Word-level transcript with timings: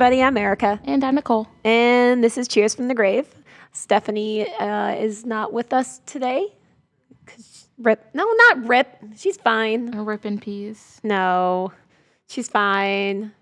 everybody. 0.00 0.22
I'm 0.22 0.38
Erica. 0.38 0.80
And 0.84 1.04
I'm 1.04 1.14
Nicole. 1.16 1.46
And 1.62 2.24
this 2.24 2.38
is 2.38 2.48
Cheers 2.48 2.74
from 2.74 2.88
the 2.88 2.94
Grave. 2.94 3.28
Stephanie 3.72 4.50
uh, 4.54 4.94
is 4.94 5.26
not 5.26 5.52
with 5.52 5.74
us 5.74 6.00
today. 6.06 6.54
Rip. 7.76 8.08
No, 8.14 8.24
not 8.24 8.66
Rip. 8.66 8.96
She's 9.14 9.36
fine. 9.36 9.92
A 9.92 10.02
rip 10.02 10.24
in 10.24 10.38
peas. 10.40 11.02
No, 11.04 11.74
she's 12.30 12.48
fine. 12.48 13.32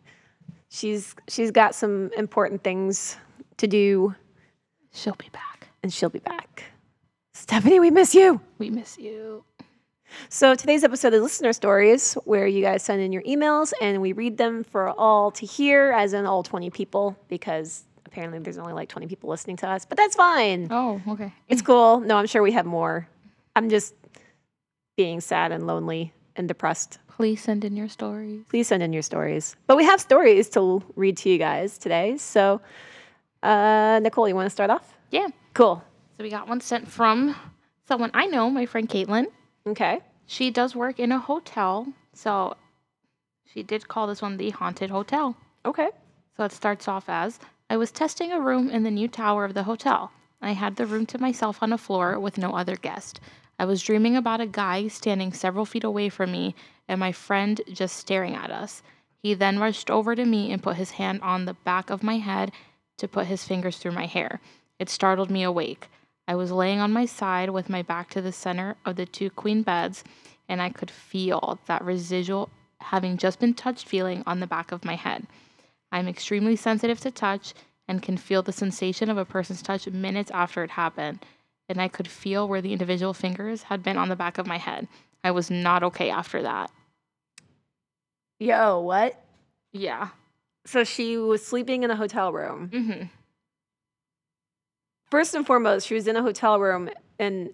She's 0.69 1.15
she's 1.29 1.53
got 1.53 1.77
some 1.77 2.11
important 2.17 2.65
things 2.65 3.17
to 3.59 3.69
do, 3.69 4.17
She'll 4.93 5.15
be 5.15 5.29
back. 5.29 5.69
and 5.85 5.93
she'll 5.93 6.11
be 6.11 6.19
back. 6.19 6.65
Stephanie, 7.35 7.79
we 7.79 7.93
miss 7.93 8.17
you. 8.17 8.41
We 8.59 8.69
miss 8.71 8.99
you. 8.99 9.45
So 10.29 10.55
today's 10.55 10.85
episode 10.85 11.15
is 11.15 11.23
listener 11.23 11.53
stories, 11.53 12.15
where 12.25 12.47
you 12.47 12.63
guys 12.63 12.83
send 12.83 13.01
in 13.01 13.13
your 13.13 13.23
emails 13.23 13.73
and 13.81 14.01
we 14.01 14.13
read 14.13 14.37
them 14.37 14.65
for 14.65 14.89
all 14.91 15.31
to 15.33 15.47
hear, 15.47 15.93
as 15.93 16.13
in 16.13 16.27
all 16.27 16.43
20 16.43 16.71
people, 16.71 17.17
because 17.29 17.85
apparently 18.07 18.39
there's 18.39 18.59
only 18.59 18.73
like 18.73 18.89
20 18.89 19.07
people 19.07 19.29
listening 19.31 19.57
to 19.59 19.69
us. 19.69 19.85
But 19.85 19.97
that's 19.97 20.17
fine. 20.17 20.69
Oh, 20.71 21.01
okay. 21.09 21.33
It's 21.49 21.63
cool. 21.63 22.01
No, 22.01 22.17
I'm 22.17 22.27
sure 22.27 22.43
we 22.43 22.53
have 22.53 22.67
more. 22.67 23.09
I'm 23.57 23.69
just 23.69 23.95
being 24.97 25.21
sad 25.21 25.53
and 25.53 25.67
lonely 25.67 26.13
and 26.37 26.49
depressed. 26.49 26.99
Please 27.09 27.43
send 27.43 27.65
in 27.65 27.77
your 27.77 27.89
stories. 27.89 28.45
Please 28.49 28.69
send 28.69 28.83
in 28.83 28.93
your 28.93 29.03
stories. 29.03 29.57
But 29.67 29.77
we 29.77 29.85
have 29.85 30.01
stories 30.01 30.49
to 30.51 30.83
read 30.95 31.17
to 31.19 31.29
you 31.31 31.39
guys 31.39 31.79
today. 31.79 32.17
So, 32.17 32.61
uh, 33.43 34.01
Nicole, 34.03 34.29
you 34.29 34.35
want 34.35 34.47
to 34.47 34.51
start 34.51 34.71
off? 34.71 34.97
Yeah. 35.11 35.29
Cool. 35.55 35.83
So 36.17 36.23
we 36.23 36.31
got 36.31 36.49
one 36.49 36.61
sent 36.61 36.89
from 36.89 37.35
someone 37.87 38.11
I 38.15 38.27
know, 38.27 38.51
my 38.51 38.67
friend 38.67 38.89
Caitlin. 38.89 39.27
Okay. 39.69 40.01
She 40.27 40.51
does 40.51 40.75
work 40.75 40.99
in 40.99 41.13
a 41.13 41.19
hotel. 41.19 41.87
So 42.15 42.57
she 43.45 43.63
did 43.63 43.89
call 43.89 44.07
this 44.07 44.23
one 44.23 44.37
the 44.37 44.51
haunted 44.51 44.91
hotel. 44.91 45.37
Okay. 45.65 45.91
So 46.37 46.45
it 46.45 46.53
starts 46.53 46.89
off 46.89 47.09
as 47.09 47.39
I 47.71 47.77
was 47.77 47.91
testing 47.91 48.33
a 48.33 48.41
room 48.41 48.71
in 48.71 48.83
the 48.83 48.91
new 48.91 49.09
tower 49.09 49.45
of 49.45 49.55
the 49.55 49.65
hotel. 49.65 50.11
I 50.41 50.53
had 50.53 50.77
the 50.77 50.87
room 50.87 51.05
to 51.07 51.19
myself 51.19 51.63
on 51.63 51.73
a 51.73 51.79
floor 51.79 52.19
with 52.19 52.39
no 52.39 52.53
other 52.53 52.77
guest. 52.77 53.21
I 53.59 53.65
was 53.65 53.83
dreaming 53.83 54.17
about 54.17 54.41
a 54.41 54.47
guy 54.47 54.89
standing 54.89 55.33
several 55.33 55.67
feet 55.67 55.85
away 55.85 56.09
from 56.09 56.33
me 56.33 56.55
and 56.87 57.01
my 57.01 57.13
friend 57.13 57.61
just 57.71 57.97
staring 57.97 58.35
at 58.35 58.51
us. 58.51 58.83
He 59.23 59.35
then 59.35 59.59
rushed 59.59 59.91
over 59.91 60.15
to 60.15 60.25
me 60.25 60.53
and 60.53 60.63
put 60.63 60.77
his 60.77 60.93
hand 60.93 61.21
on 61.23 61.45
the 61.45 61.55
back 61.55 61.91
of 61.91 62.05
my 62.05 62.19
head 62.19 62.53
to 62.99 63.09
put 63.09 63.27
his 63.27 63.45
fingers 63.45 63.79
through 63.79 63.93
my 63.93 64.07
hair. 64.07 64.41
It 64.79 64.89
startled 64.89 65.31
me 65.31 65.43
awake. 65.43 65.89
I 66.29 66.35
was 66.35 66.53
laying 66.53 66.79
on 66.79 66.93
my 66.93 67.07
side 67.07 67.49
with 67.49 67.71
my 67.71 67.81
back 67.81 68.11
to 68.11 68.21
the 68.21 68.33
center 68.33 68.77
of 68.85 68.97
the 68.97 69.07
two 69.07 69.31
queen 69.31 69.63
beds, 69.63 70.05
and 70.47 70.61
I 70.61 70.69
could 70.69 70.91
feel 70.91 71.59
that 71.67 71.83
residual 71.83 72.51
having 72.83 73.17
just 73.17 73.41
been 73.41 73.55
touched 73.55 73.89
feeling 73.89 74.23
on 74.27 74.41
the 74.41 74.47
back 74.47 74.71
of 74.71 74.85
my 74.85 74.95
head. 74.95 75.27
I'm 75.91 76.07
extremely 76.07 76.55
sensitive 76.55 77.01
to 77.01 77.11
touch 77.11 77.55
and 77.89 78.03
can 78.03 78.19
feel 78.19 78.43
the 78.43 78.53
sensation 78.53 79.09
of 79.09 79.17
a 79.17 79.25
person's 79.25 79.63
touch 79.63 79.89
minutes 79.89 80.31
after 80.33 80.63
it 80.63 80.71
happened. 80.71 81.25
And 81.71 81.81
I 81.81 81.89
could 81.89 82.09
feel 82.09 82.47
where 82.47 82.61
the 82.61 82.75
individual 82.75 83.15
fingers 83.15 83.65
had 83.65 83.83
been 83.83 83.97
on 83.97 84.11
the 84.11 84.17
back 84.17 84.37
of 84.37 84.47
my 84.47 84.59
head. 84.59 84.87
I 85.25 85.31
was 85.31 85.51
not 85.51 85.83
okay 85.83 86.11
after 86.11 86.43
that. 86.43 86.71
Yo, 88.39 88.81
what? 88.81 89.19
Yeah. 89.73 90.09
So 90.67 90.85
she 90.85 91.17
was 91.17 91.45
sleeping 91.45 91.83
in 91.83 91.91
a 91.91 91.97
hotel 91.97 92.33
room. 92.33 92.69
Mm-hmm. 92.69 93.05
First 95.11 95.35
and 95.35 95.47
foremost, 95.47 95.87
she 95.87 95.95
was 95.95 96.07
in 96.07 96.17
a 96.17 96.23
hotel 96.23 96.59
room 96.61 96.91
and 97.19 97.51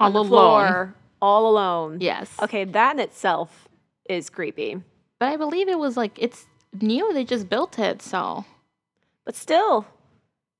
All 0.00 0.06
on 0.08 0.12
the 0.14 0.18
alone. 0.20 0.28
floor, 0.28 0.94
all 1.20 1.48
alone. 1.50 1.98
Yes. 2.00 2.34
Okay, 2.42 2.64
that 2.64 2.94
in 2.96 3.00
itself 3.00 3.68
is 4.08 4.30
creepy. 4.30 4.80
But 5.18 5.28
I 5.28 5.36
believe 5.36 5.68
it 5.68 5.78
was 5.78 5.96
like, 5.96 6.12
it's 6.18 6.46
new. 6.80 7.12
They 7.12 7.24
just 7.24 7.48
built 7.48 7.78
it. 7.78 8.00
So 8.02 8.44
But 9.24 9.34
still, 9.34 9.86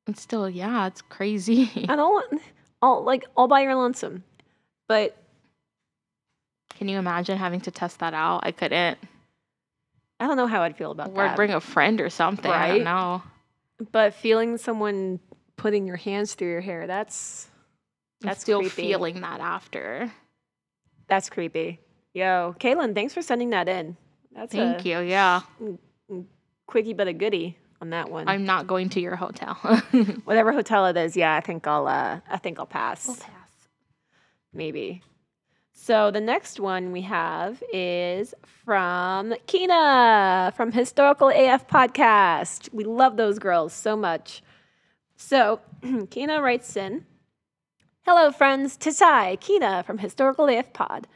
it's 0.06 0.20
still, 0.20 0.48
yeah, 0.50 0.86
it's 0.86 1.02
crazy. 1.02 1.70
I 1.88 1.96
don't 1.96 2.12
want 2.12 2.42
all 2.82 3.02
like 3.04 3.24
all 3.36 3.48
by 3.48 3.60
your 3.62 3.74
lonesome. 3.74 4.24
But 4.88 5.16
Can 6.76 6.88
you 6.88 6.98
imagine 6.98 7.38
having 7.38 7.60
to 7.62 7.70
test 7.70 8.00
that 8.00 8.14
out? 8.14 8.40
I 8.44 8.52
couldn't. 8.52 8.98
I 10.20 10.26
don't 10.26 10.36
know 10.36 10.46
how 10.46 10.62
I'd 10.62 10.76
feel 10.76 10.90
about 10.90 11.10
Or 11.10 11.14
that. 11.24 11.32
Or 11.34 11.36
bring 11.36 11.52
a 11.52 11.60
friend 11.60 12.00
or 12.00 12.10
something. 12.10 12.50
I 12.50 12.68
don't 12.68 12.84
know. 12.84 13.22
but 13.92 14.14
feeling 14.14 14.58
someone 14.58 15.20
putting 15.58 15.86
your 15.86 15.96
hands 15.96 16.32
through 16.34 16.48
your 16.50 16.60
hair, 16.62 16.86
that's 16.86 17.48
That's 18.22 18.40
still 18.40 18.60
creepy. 18.60 18.74
feeling 18.88 19.20
that 19.20 19.40
after. 19.40 20.10
that's 21.06 21.28
creepy. 21.28 21.80
Yo, 22.14 22.54
Caitlin, 22.58 22.94
thanks 22.94 23.12
for 23.14 23.20
sending 23.22 23.50
that 23.50 23.68
in. 23.68 23.96
That's 24.34 24.52
Thank 24.54 24.84
you. 24.86 25.00
Yeah. 25.00 25.42
quickie 26.66 26.94
but 26.94 27.06
a 27.08 27.12
goodie 27.12 27.56
on 27.80 27.90
that 27.90 28.10
one. 28.10 28.28
I'm 28.28 28.44
not 28.44 28.66
going 28.66 28.88
to 28.90 29.00
your 29.00 29.16
hotel. 29.16 29.54
Whatever 30.24 30.52
hotel 30.52 30.86
it 30.86 30.96
is, 30.96 31.16
yeah, 31.16 31.34
I 31.36 31.40
think 31.40 31.66
I'll 31.66 31.86
uh 31.86 32.20
I 32.28 32.38
think 32.38 32.58
I'll 32.58 32.66
pass. 32.66 33.06
We'll 33.06 33.16
pass. 33.16 33.68
maybe. 34.52 35.02
So 35.74 36.10
the 36.10 36.20
next 36.20 36.58
one 36.58 36.90
we 36.92 37.02
have 37.02 37.62
is 37.72 38.34
from 38.64 39.34
Kina 39.46 40.52
from 40.56 40.72
Historical 40.72 41.28
AF 41.28 41.68
Podcast. 41.68 42.72
We 42.74 42.84
love 42.84 43.16
those 43.16 43.38
girls 43.38 43.72
so 43.72 43.96
much. 43.96 44.42
So 45.20 45.60
Kina 46.10 46.40
writes 46.40 46.76
in 46.76 47.04
Hello, 48.02 48.30
friends. 48.30 48.76
Tis 48.76 49.02
I, 49.02 49.36
Kina 49.36 49.82
from 49.82 49.98
Historical 49.98 50.48
AF 50.48 50.72
Pod. 50.72 51.08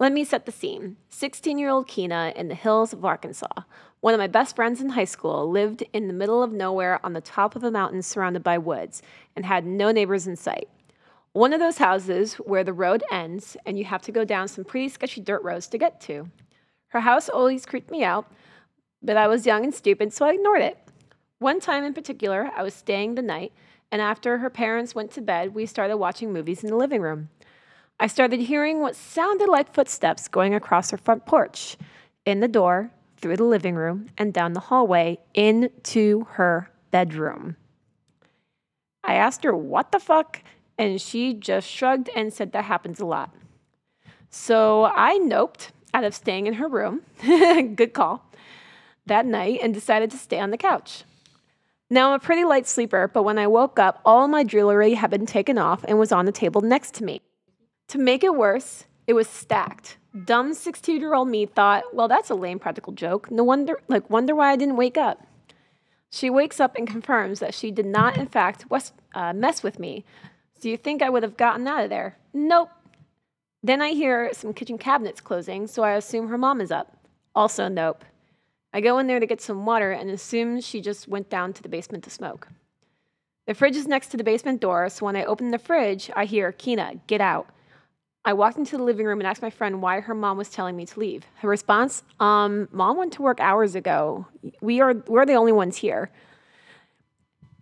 Let 0.00 0.12
me 0.12 0.24
set 0.24 0.46
the 0.46 0.50
scene. 0.50 0.96
16 1.10 1.58
year 1.58 1.68
old 1.68 1.86
Kina 1.86 2.32
in 2.34 2.48
the 2.48 2.54
hills 2.54 2.94
of 2.94 3.04
Arkansas. 3.04 3.62
One 4.00 4.14
of 4.14 4.18
my 4.18 4.26
best 4.28 4.56
friends 4.56 4.80
in 4.80 4.88
high 4.90 5.04
school 5.04 5.48
lived 5.48 5.84
in 5.92 6.08
the 6.08 6.14
middle 6.14 6.42
of 6.42 6.52
nowhere 6.52 6.98
on 7.04 7.12
the 7.12 7.20
top 7.20 7.54
of 7.54 7.62
a 7.62 7.70
mountain 7.70 8.00
surrounded 8.00 8.42
by 8.42 8.56
woods 8.56 9.02
and 9.36 9.44
had 9.44 9.66
no 9.66 9.92
neighbors 9.92 10.26
in 10.26 10.36
sight. 10.36 10.68
One 11.32 11.52
of 11.52 11.60
those 11.60 11.78
houses 11.78 12.34
where 12.34 12.64
the 12.64 12.72
road 12.72 13.04
ends 13.12 13.58
and 13.66 13.78
you 13.78 13.84
have 13.84 14.02
to 14.02 14.12
go 14.12 14.24
down 14.24 14.48
some 14.48 14.64
pretty 14.64 14.88
sketchy 14.88 15.20
dirt 15.20 15.42
roads 15.42 15.68
to 15.68 15.78
get 15.78 16.00
to. 16.02 16.30
Her 16.88 17.00
house 17.00 17.28
always 17.28 17.66
creeped 17.66 17.90
me 17.90 18.04
out, 18.04 18.26
but 19.02 19.18
I 19.18 19.28
was 19.28 19.44
young 19.44 19.64
and 19.64 19.74
stupid, 19.74 20.14
so 20.14 20.24
I 20.24 20.32
ignored 20.32 20.62
it. 20.62 20.78
One 21.44 21.60
time 21.60 21.84
in 21.84 21.92
particular, 21.92 22.50
I 22.56 22.62
was 22.62 22.72
staying 22.72 23.16
the 23.16 23.20
night, 23.20 23.52
and 23.92 24.00
after 24.00 24.38
her 24.38 24.48
parents 24.48 24.94
went 24.94 25.10
to 25.10 25.20
bed, 25.20 25.54
we 25.54 25.66
started 25.66 25.98
watching 25.98 26.32
movies 26.32 26.64
in 26.64 26.70
the 26.70 26.76
living 26.76 27.02
room. 27.02 27.28
I 28.00 28.06
started 28.06 28.40
hearing 28.40 28.80
what 28.80 28.96
sounded 28.96 29.50
like 29.50 29.74
footsteps 29.74 30.26
going 30.26 30.54
across 30.54 30.90
her 30.90 30.96
front 30.96 31.26
porch, 31.26 31.76
in 32.24 32.40
the 32.40 32.48
door, 32.48 32.90
through 33.18 33.36
the 33.36 33.44
living 33.44 33.74
room, 33.74 34.06
and 34.16 34.32
down 34.32 34.54
the 34.54 34.60
hallway 34.60 35.18
into 35.34 36.26
her 36.30 36.70
bedroom. 36.90 37.56
I 39.04 39.16
asked 39.16 39.44
her, 39.44 39.54
What 39.54 39.92
the 39.92 40.00
fuck? 40.00 40.40
And 40.78 40.98
she 40.98 41.34
just 41.34 41.68
shrugged 41.68 42.08
and 42.16 42.32
said 42.32 42.52
that 42.52 42.64
happens 42.64 43.00
a 43.00 43.04
lot. 43.04 43.34
So 44.30 44.86
I 44.86 45.18
noped 45.18 45.72
out 45.92 46.04
of 46.04 46.14
staying 46.14 46.46
in 46.46 46.54
her 46.54 46.68
room. 46.68 47.02
Good 47.20 47.92
call. 47.92 48.24
That 49.04 49.26
night 49.26 49.60
and 49.62 49.74
decided 49.74 50.10
to 50.12 50.16
stay 50.16 50.40
on 50.40 50.50
the 50.50 50.56
couch. 50.56 51.04
Now 51.94 52.08
I'm 52.08 52.14
a 52.14 52.18
pretty 52.18 52.44
light 52.44 52.66
sleeper, 52.66 53.06
but 53.06 53.22
when 53.22 53.38
I 53.38 53.46
woke 53.46 53.78
up, 53.78 54.00
all 54.04 54.26
my 54.26 54.42
jewelry 54.42 54.94
had 54.94 55.10
been 55.10 55.26
taken 55.26 55.58
off 55.58 55.84
and 55.86 55.96
was 55.96 56.10
on 56.10 56.24
the 56.24 56.32
table 56.32 56.60
next 56.60 56.92
to 56.94 57.04
me. 57.04 57.20
To 57.86 57.98
make 57.98 58.24
it 58.24 58.34
worse, 58.34 58.86
it 59.06 59.12
was 59.12 59.28
stacked. 59.28 59.98
Dumb 60.24 60.54
16 60.54 61.00
year 61.00 61.14
old 61.14 61.28
me 61.28 61.46
thought, 61.46 61.84
well, 61.94 62.08
that's 62.08 62.30
a 62.30 62.34
lame 62.34 62.58
practical 62.58 62.92
joke. 62.92 63.30
No 63.30 63.44
wonder, 63.44 63.78
like, 63.86 64.10
wonder 64.10 64.34
why 64.34 64.50
I 64.50 64.56
didn't 64.56 64.74
wake 64.74 64.98
up. 64.98 65.24
She 66.10 66.30
wakes 66.30 66.58
up 66.58 66.74
and 66.74 66.88
confirms 66.88 67.38
that 67.38 67.54
she 67.54 67.70
did 67.70 67.86
not, 67.86 68.16
in 68.16 68.26
fact, 68.26 68.64
uh, 69.14 69.32
mess 69.32 69.62
with 69.62 69.78
me. 69.78 70.04
Do 70.60 70.70
you 70.70 70.76
think 70.76 71.00
I 71.00 71.10
would 71.10 71.22
have 71.22 71.36
gotten 71.36 71.68
out 71.68 71.84
of 71.84 71.90
there? 71.90 72.16
Nope. 72.32 72.70
Then 73.62 73.80
I 73.80 73.90
hear 73.90 74.30
some 74.32 74.52
kitchen 74.52 74.78
cabinets 74.78 75.20
closing, 75.20 75.68
so 75.68 75.84
I 75.84 75.92
assume 75.92 76.26
her 76.26 76.38
mom 76.38 76.60
is 76.60 76.72
up. 76.72 76.96
Also, 77.36 77.68
nope. 77.68 78.04
I 78.74 78.80
go 78.80 78.98
in 78.98 79.06
there 79.06 79.20
to 79.20 79.26
get 79.26 79.40
some 79.40 79.64
water 79.64 79.92
and 79.92 80.10
assume 80.10 80.60
she 80.60 80.80
just 80.80 81.06
went 81.06 81.30
down 81.30 81.52
to 81.52 81.62
the 81.62 81.68
basement 81.68 82.02
to 82.04 82.10
smoke. 82.10 82.48
The 83.46 83.54
fridge 83.54 83.76
is 83.76 83.86
next 83.86 84.08
to 84.08 84.16
the 84.16 84.24
basement 84.24 84.60
door, 84.60 84.88
so 84.88 85.06
when 85.06 85.14
I 85.14 85.24
open 85.24 85.52
the 85.52 85.60
fridge, 85.60 86.10
I 86.16 86.24
hear, 86.24 86.50
Kina, 86.50 86.94
get 87.06 87.20
out. 87.20 87.46
I 88.24 88.32
walked 88.32 88.56
into 88.56 88.76
the 88.76 88.82
living 88.82 89.06
room 89.06 89.20
and 89.20 89.28
asked 89.28 89.42
my 89.42 89.50
friend 89.50 89.80
why 89.80 90.00
her 90.00 90.14
mom 90.14 90.38
was 90.38 90.48
telling 90.48 90.76
me 90.76 90.86
to 90.86 90.98
leave. 90.98 91.24
Her 91.36 91.48
response, 91.48 92.02
um, 92.18 92.68
mom 92.72 92.96
went 92.96 93.12
to 93.12 93.22
work 93.22 93.38
hours 93.38 93.76
ago. 93.76 94.26
We 94.60 94.80
are 94.80 94.94
we're 95.06 95.26
the 95.26 95.34
only 95.34 95.52
ones 95.52 95.76
here. 95.76 96.10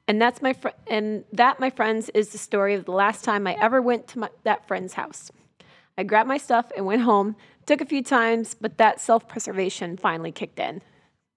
And 0.09 0.23
that's 0.23 0.41
my 0.41 0.55
fr- 0.55 0.69
and 0.87 1.25
that, 1.33 1.61
my 1.61 1.69
friends, 1.69 2.09
is 2.15 2.31
the 2.31 2.39
story 2.39 2.75
of 2.75 2.87
the 2.87 2.93
last 2.93 3.23
time 3.23 3.47
I 3.47 3.57
ever 3.61 3.83
went 3.83 4.09
to 4.09 4.21
my, 4.21 4.31
that 4.45 4.67
friend's 4.67 4.95
house. 4.95 5.31
I 5.99 6.05
grabbed 6.05 6.29
my 6.29 6.39
stuff 6.39 6.73
and 6.75 6.87
went 6.87 7.03
home. 7.03 7.37
Took 7.67 7.83
a 7.83 7.87
few 7.87 8.03
times, 8.03 8.55
but 8.59 8.79
that 8.79 8.99
self-preservation 8.99 9.99
finally 9.99 10.33
kicked 10.33 10.59
in. 10.59 10.81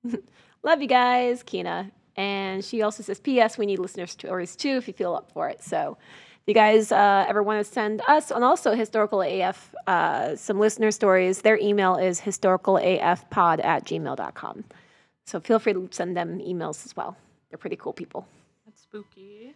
Love 0.63 0.81
you 0.81 0.88
guys, 0.88 1.44
Kina. 1.44 1.92
And 2.16 2.63
she 2.63 2.81
also 2.81 3.04
says, 3.04 3.19
P.S. 3.19 3.57
We 3.57 3.66
need 3.66 3.80
listener 3.80 4.07
stories 4.07 4.56
too 4.56 4.78
if 4.78 4.88
you 4.88 4.94
feel 4.94 5.13
up 5.16 5.31
for 5.31 5.50
it. 5.50 5.62
So 5.62 5.98
if 6.42 6.48
you 6.48 6.54
guys 6.54 6.92
uh, 6.92 7.25
ever 7.28 7.44
want 7.44 7.66
to 7.66 7.72
send 7.72 8.02
us 8.07 8.31
and 8.31 8.44
also 8.44 8.74
Historical 8.74 9.22
AF 9.22 9.74
uh, 9.88 10.36
some 10.36 10.60
listener 10.60 10.92
stories, 10.92 11.42
their 11.42 11.57
email 11.57 11.96
is 11.96 12.22
historicalafpod 12.22 13.63
at 13.63 13.86
gmail.com. 13.86 14.63
So 15.25 15.40
feel 15.40 15.60
free 15.60 15.74
to 15.74 15.88
send 15.92 16.16
them 16.16 16.40
emails 16.40 16.86
as 16.86 16.96
well. 16.96 17.18
They're 17.50 17.58
pretty 17.58 17.75
cool 17.75 17.94
people. 17.94 18.28
That's 18.66 18.81
spooky. 18.81 19.54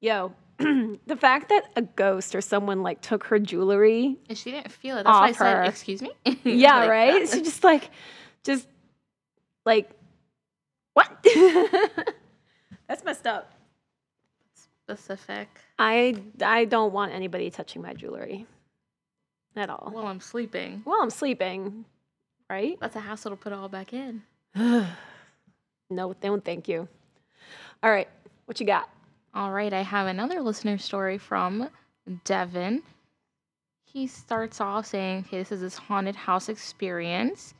Yo, 0.00 0.32
the 0.58 1.16
fact 1.16 1.48
that 1.48 1.62
a 1.76 1.82
ghost 1.82 2.34
or 2.34 2.40
someone 2.40 2.82
like 2.82 3.00
took 3.00 3.24
her 3.24 3.38
jewelry. 3.38 4.18
And 4.28 4.36
she 4.36 4.50
didn't 4.50 4.72
feel 4.72 4.98
it. 4.98 5.04
That's 5.04 5.14
why 5.14 5.28
I 5.28 5.32
said, 5.32 5.56
her. 5.56 5.62
excuse 5.64 6.02
me? 6.02 6.10
Yeah, 6.44 6.80
Like 6.80 6.90
right? 6.90 7.20
that. 7.28 7.36
She 7.36 7.42
just 7.42 7.62
like, 7.62 7.90
just 8.42 8.66
like, 9.64 9.90
what? 10.94 11.10
That's 12.88 13.04
messed 13.04 13.26
up. 13.26 13.52
Specific. 14.84 15.48
I 15.78 16.16
I 16.44 16.64
don't 16.64 16.92
want 16.92 17.12
anybody 17.12 17.50
touching 17.50 17.82
my 17.82 17.94
jewelry 17.94 18.46
at 19.56 19.70
all. 19.70 19.90
While 19.92 20.06
I'm 20.06 20.20
sleeping. 20.20 20.82
While 20.84 21.00
I'm 21.02 21.10
sleeping, 21.10 21.84
right? 22.50 22.76
That's 22.80 22.96
a 22.96 23.00
hassle 23.00 23.30
to 23.30 23.36
put 23.36 23.52
it 23.52 23.58
all 23.58 23.68
back 23.68 23.92
in. 23.92 24.22
no, 25.90 26.14
don't 26.20 26.44
thank 26.44 26.68
you. 26.68 26.88
All 27.82 27.90
right, 27.90 28.08
what 28.46 28.60
you 28.60 28.66
got? 28.66 28.90
All 29.34 29.50
right, 29.52 29.72
I 29.72 29.82
have 29.82 30.06
another 30.06 30.40
listener 30.40 30.78
story 30.78 31.16
from 31.18 31.68
Devin. 32.24 32.82
He 33.84 34.06
starts 34.06 34.60
off 34.60 34.86
saying, 34.86 35.24
okay, 35.26 35.38
this 35.38 35.52
is 35.52 35.60
his 35.60 35.76
haunted 35.76 36.16
house 36.16 36.48
experience. 36.48 37.54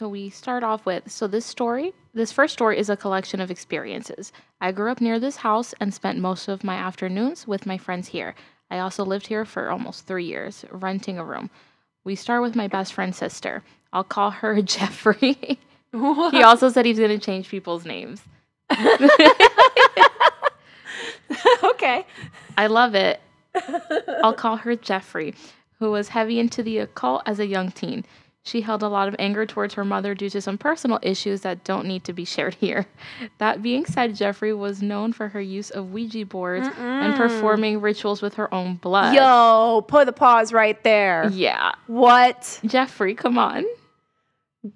So 0.00 0.08
we 0.08 0.30
start 0.30 0.62
off 0.62 0.86
with 0.86 1.10
so 1.12 1.26
this 1.26 1.44
story, 1.44 1.92
this 2.14 2.32
first 2.32 2.54
story 2.54 2.78
is 2.78 2.88
a 2.88 2.96
collection 2.96 3.38
of 3.38 3.50
experiences. 3.50 4.32
I 4.58 4.72
grew 4.72 4.90
up 4.90 5.02
near 5.02 5.20
this 5.20 5.36
house 5.36 5.74
and 5.78 5.92
spent 5.92 6.18
most 6.18 6.48
of 6.48 6.64
my 6.64 6.76
afternoons 6.76 7.46
with 7.46 7.66
my 7.66 7.76
friends 7.76 8.08
here. 8.08 8.34
I 8.70 8.78
also 8.78 9.04
lived 9.04 9.26
here 9.26 9.44
for 9.44 9.68
almost 9.68 10.06
three 10.06 10.24
years, 10.24 10.64
renting 10.70 11.18
a 11.18 11.24
room. 11.24 11.50
We 12.02 12.14
start 12.14 12.40
with 12.40 12.56
my 12.56 12.66
best 12.66 12.94
friend's 12.94 13.18
sister. 13.18 13.62
I'll 13.92 14.02
call 14.02 14.30
her 14.30 14.62
Jeffrey. 14.76 15.58
he 15.92 16.42
also 16.42 16.70
said 16.70 16.86
he's 16.86 16.96
going 16.98 17.10
to 17.10 17.18
change 17.18 17.50
people's 17.50 17.84
names. 17.84 18.22
okay. 21.62 22.06
I 22.56 22.68
love 22.68 22.94
it. 22.94 23.20
I'll 24.24 24.32
call 24.32 24.56
her 24.56 24.76
Jeffrey, 24.76 25.34
who 25.78 25.90
was 25.90 26.08
heavy 26.08 26.40
into 26.40 26.62
the 26.62 26.78
occult 26.78 27.22
as 27.26 27.38
a 27.38 27.46
young 27.46 27.70
teen. 27.70 28.06
She 28.42 28.62
held 28.62 28.82
a 28.82 28.88
lot 28.88 29.06
of 29.06 29.14
anger 29.18 29.44
towards 29.44 29.74
her 29.74 29.84
mother 29.84 30.14
due 30.14 30.30
to 30.30 30.40
some 30.40 30.56
personal 30.56 30.98
issues 31.02 31.42
that 31.42 31.62
don't 31.62 31.86
need 31.86 32.04
to 32.04 32.14
be 32.14 32.24
shared 32.24 32.54
here. 32.54 32.86
That 33.38 33.62
being 33.62 33.84
said, 33.84 34.14
Jeffrey 34.16 34.54
was 34.54 34.80
known 34.80 35.12
for 35.12 35.28
her 35.28 35.40
use 35.40 35.68
of 35.70 35.92
Ouija 35.92 36.24
boards 36.24 36.66
and 36.78 37.14
performing 37.16 37.80
rituals 37.82 38.22
with 38.22 38.34
her 38.34 38.52
own 38.52 38.76
blood. 38.76 39.14
Yo, 39.14 39.84
put 39.86 40.08
a 40.08 40.12
pause 40.12 40.52
right 40.54 40.82
there. 40.84 41.28
Yeah. 41.32 41.72
What? 41.86 42.60
Jeffrey, 42.64 43.14
come 43.14 43.36
on. 43.36 43.66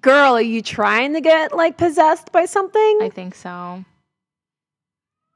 Girl, 0.01 0.33
are 0.35 0.41
you 0.41 0.61
trying 0.61 1.13
to 1.13 1.21
get 1.21 1.55
like 1.55 1.77
possessed 1.77 2.31
by 2.31 2.45
something? 2.45 2.99
I 3.01 3.09
think 3.13 3.33
so. 3.35 3.83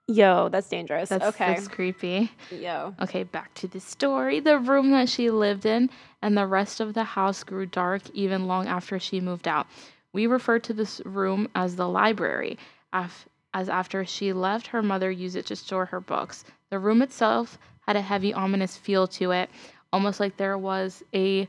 Yo, 0.09 0.49
that's 0.49 0.67
dangerous. 0.67 1.09
That's, 1.09 1.23
okay. 1.23 1.53
that's 1.53 1.67
creepy. 1.67 2.31
Yo. 2.49 2.95
Okay, 2.99 3.21
back 3.21 3.53
to 3.53 3.67
the 3.67 3.79
story. 3.79 4.39
The 4.39 4.57
room 4.57 4.89
that 4.89 5.07
she 5.07 5.29
lived 5.29 5.67
in 5.67 5.91
and 6.23 6.35
the 6.35 6.47
rest 6.47 6.79
of 6.79 6.95
the 6.95 7.03
house 7.03 7.43
grew 7.43 7.67
dark 7.67 8.01
even 8.15 8.47
long 8.47 8.67
after 8.67 8.97
she 8.97 9.21
moved 9.21 9.47
out. 9.47 9.67
We 10.11 10.25
refer 10.25 10.57
to 10.57 10.73
this 10.73 10.99
room 11.05 11.47
as 11.53 11.75
the 11.75 11.87
library, 11.87 12.57
af- 12.91 13.29
as 13.53 13.69
after 13.69 14.03
she 14.03 14.33
left, 14.33 14.65
her 14.67 14.81
mother 14.81 15.11
used 15.11 15.35
it 15.35 15.45
to 15.45 15.55
store 15.55 15.85
her 15.85 15.99
books. 15.99 16.43
The 16.71 16.79
room 16.79 17.03
itself 17.03 17.59
had 17.85 17.95
a 17.95 18.01
heavy, 18.01 18.33
ominous 18.33 18.77
feel 18.77 19.05
to 19.07 19.29
it, 19.29 19.51
almost 19.93 20.19
like 20.19 20.37
there 20.37 20.57
was 20.57 21.03
a 21.13 21.47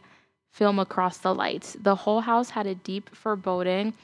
film 0.51 0.79
across 0.79 1.17
the 1.17 1.35
lights. 1.35 1.79
The 1.81 1.95
whole 1.95 2.21
house 2.21 2.51
had 2.51 2.67
a 2.67 2.75
deep 2.75 3.15
foreboding, 3.17 3.95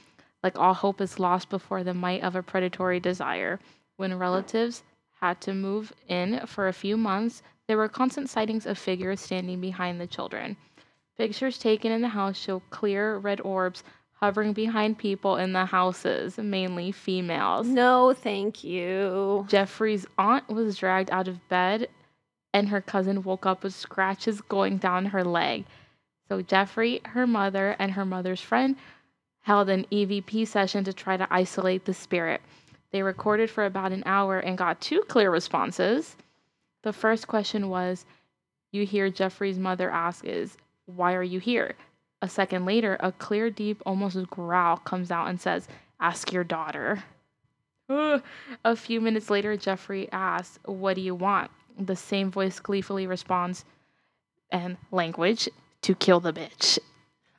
like 0.43 0.59
all 0.59 0.73
hope 0.73 1.03
is 1.03 1.19
lost 1.19 1.51
before 1.51 1.85
the 1.85 1.93
might 1.93 2.23
of 2.23 2.35
a 2.35 2.43
predatory 2.43 3.01
desire. 3.01 3.61
When 3.97 4.19
relatives 4.19 4.83
had 5.21 5.41
to 5.43 5.55
move 5.55 5.93
in 6.09 6.47
for 6.47 6.69
a 6.69 6.73
few 6.73 6.97
months, 6.97 7.43
there 7.67 7.77
were 7.77 7.89
constant 7.89 8.29
sightings 8.29 8.67
of 8.67 8.79
figures 8.79 9.21
standing 9.21 9.61
behind 9.61 10.01
the 10.01 10.07
children. 10.07 10.57
Pictures 11.17 11.59
taken 11.59 11.91
in 11.91 12.03
the 12.03 12.09
house 12.09 12.39
show 12.39 12.61
clear 12.71 13.17
red 13.17 13.41
orbs 13.41 13.83
hovering 14.21 14.53
behind 14.53 14.99
people 14.99 15.37
in 15.37 15.53
the 15.53 15.67
houses, 15.67 16.39
mainly 16.39 16.93
females. 16.93 17.67
No, 17.67 18.13
thank 18.13 18.65
you. 18.65 19.47
Jeffrey's 19.49 20.07
aunt 20.19 20.49
was 20.49 20.77
dragged 20.77 21.11
out 21.11 21.29
of 21.29 21.49
bed, 21.49 21.89
and 22.53 22.69
her 22.69 22.81
cousin 22.81 23.23
woke 23.23 23.45
up 23.45 23.63
with 23.63 23.75
scratches 23.75 24.41
going 24.41 24.79
down 24.79 25.07
her 25.07 25.25
leg. 25.25 25.65
So, 26.29 26.43
Jeffrey, 26.43 27.01
her 27.05 27.27
mother, 27.27 27.77
and 27.79 27.93
her 27.93 28.05
mother's 28.05 28.41
friend 28.41 28.77
held 29.43 29.69
an 29.69 29.87
EVP 29.93 30.47
session 30.47 30.83
to 30.85 30.93
try 30.93 31.17
to 31.17 31.29
isolate 31.31 31.85
the 31.85 31.95
spirit. 31.95 32.41
They 32.97 33.03
recorded 33.03 33.51
for 33.51 33.67
about 33.67 33.93
an 33.93 34.05
hour 34.07 34.39
and 34.39 34.57
got 34.57 34.81
two 34.81 35.03
clear 35.03 35.31
responses. 35.31 36.17
The 36.81 36.95
first 36.95 37.29
question 37.29 37.69
was, 37.69 38.07
You 38.73 38.87
hear 38.87 39.11
Jeffrey's 39.11 39.59
mother 39.59 39.91
ask, 39.91 40.25
is, 40.25 40.57
Why 40.87 41.13
are 41.13 41.23
you 41.23 41.39
here? 41.39 41.75
A 42.23 42.29
second 42.31 42.65
later, 42.65 42.97
a 43.01 43.13
clear, 43.13 43.51
deep, 43.51 43.83
almost 43.85 44.31
growl 44.31 44.79
comes 44.79 45.11
out 45.11 45.29
and 45.29 45.39
says, 45.39 45.69
Ask 46.01 46.33
your 46.33 46.43
daughter. 46.43 47.05
Ugh. 47.91 48.23
A 48.65 48.75
few 48.75 49.03
minutes 49.03 49.29
later, 49.29 49.59
Jeffrey 49.59 50.11
asks, 50.11 50.59
What 50.65 50.95
do 50.95 51.03
you 51.03 51.15
want? 51.15 51.51
The 51.79 51.97
same 51.97 52.31
voice 52.31 52.61
gleefully 52.61 53.07
responds, 53.07 53.67
and 54.51 54.79
language, 54.91 55.51
to 55.83 55.95
kill 55.95 56.21
the 56.21 56.33
bitch. 56.33 56.79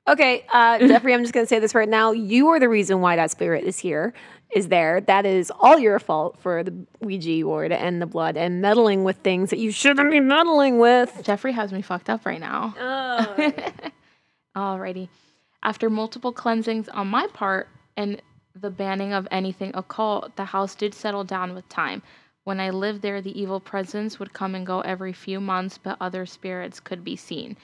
Okay, 0.08 0.46
uh, 0.54 0.80
Jeffrey, 0.88 1.14
I'm 1.14 1.22
just 1.22 1.34
going 1.34 1.46
to 1.46 1.50
say 1.50 1.60
this 1.60 1.76
right 1.76 1.90
now. 1.90 2.12
You 2.12 2.48
are 2.50 2.60
the 2.60 2.70
reason 2.70 3.02
why 3.02 3.16
that 3.16 3.32
spirit 3.32 3.66
is 3.66 3.78
here, 3.78 4.14
is 4.56 4.70
there. 4.70 5.02
That 5.02 5.26
is 5.26 5.52
all 5.60 5.78
your 5.78 6.00
fault 6.00 6.38
for 6.40 6.64
the 6.64 6.74
Ouija 7.02 7.44
board 7.44 7.72
and 7.72 8.02
the 8.02 8.06
blood 8.06 8.38
and 8.38 8.62
meddling 8.62 9.04
with 9.04 9.18
things 9.18 9.50
that 9.50 9.60
you 9.60 9.72
shouldn't 9.72 10.10
be 10.10 10.20
meddling 10.20 10.80
with. 10.80 11.22
Jeffrey 11.24 11.52
has 11.52 11.74
me 11.74 11.82
fucked 11.82 12.10
up 12.10 12.26
right 12.26 12.40
now. 12.40 12.74
Oh. 12.80 13.54
Alrighty. 14.56 15.10
After 15.62 15.90
multiple 15.90 16.32
cleansings 16.32 16.88
on 16.90 17.08
my 17.08 17.28
part 17.28 17.68
and 17.98 18.22
the 18.56 18.70
banning 18.70 19.14
of 19.14 19.28
anything 19.30 19.72
occult, 19.74 20.36
the 20.36 20.46
house 20.46 20.76
did 20.76 20.94
settle 20.94 21.24
down 21.24 21.54
with 21.54 21.68
time. 21.68 22.02
When 22.44 22.60
I 22.62 22.70
lived 22.70 23.02
there, 23.02 23.22
the 23.22 23.38
evil 23.40 23.60
presence 23.60 24.20
would 24.20 24.32
come 24.32 24.56
and 24.56 24.66
go 24.66 24.80
every 24.82 25.12
few 25.12 25.42
months, 25.42 25.78
but 25.78 25.98
other 26.00 26.26
spirits 26.26 26.80
could 26.80 27.04
be 27.04 27.18
seen. 27.18 27.58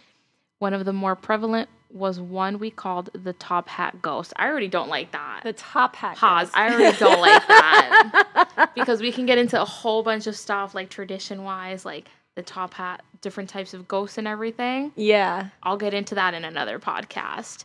One 0.59 0.73
of 0.73 0.83
the 0.83 0.93
more 0.93 1.15
prevalent 1.15 1.69
was 1.93 2.19
one 2.19 2.57
we 2.59 2.71
called 2.71 3.09
the 3.13 3.33
top 3.33 3.69
hat 3.69 4.01
ghost. 4.01 4.33
I 4.35 4.47
already 4.47 4.67
don't 4.67 4.89
like 4.89 5.11
that. 5.11 5.41
the 5.43 5.53
top 5.53 5.95
hat. 5.95 6.17
Pause. 6.17 6.47
ghost. 6.47 6.57
I 6.57 6.73
already 6.73 6.97
don't 6.97 7.21
like 7.21 7.47
that. 7.47 8.71
because 8.75 9.01
we 9.01 9.11
can 9.11 9.25
get 9.25 9.37
into 9.37 9.61
a 9.61 9.65
whole 9.65 10.01
bunch 10.03 10.25
of 10.27 10.35
stuff 10.35 10.73
like 10.73 10.89
tradition 10.89 11.43
wise, 11.43 11.85
like 11.85 12.07
the 12.35 12.41
top 12.41 12.73
hat, 12.73 13.03
different 13.21 13.49
types 13.49 13.73
of 13.75 13.87
ghosts 13.87 14.17
and 14.17 14.27
everything. 14.27 14.91
yeah. 14.95 15.49
I'll 15.61 15.77
get 15.77 15.93
into 15.93 16.15
that 16.15 16.33
in 16.33 16.43
another 16.43 16.79
podcast. 16.79 17.63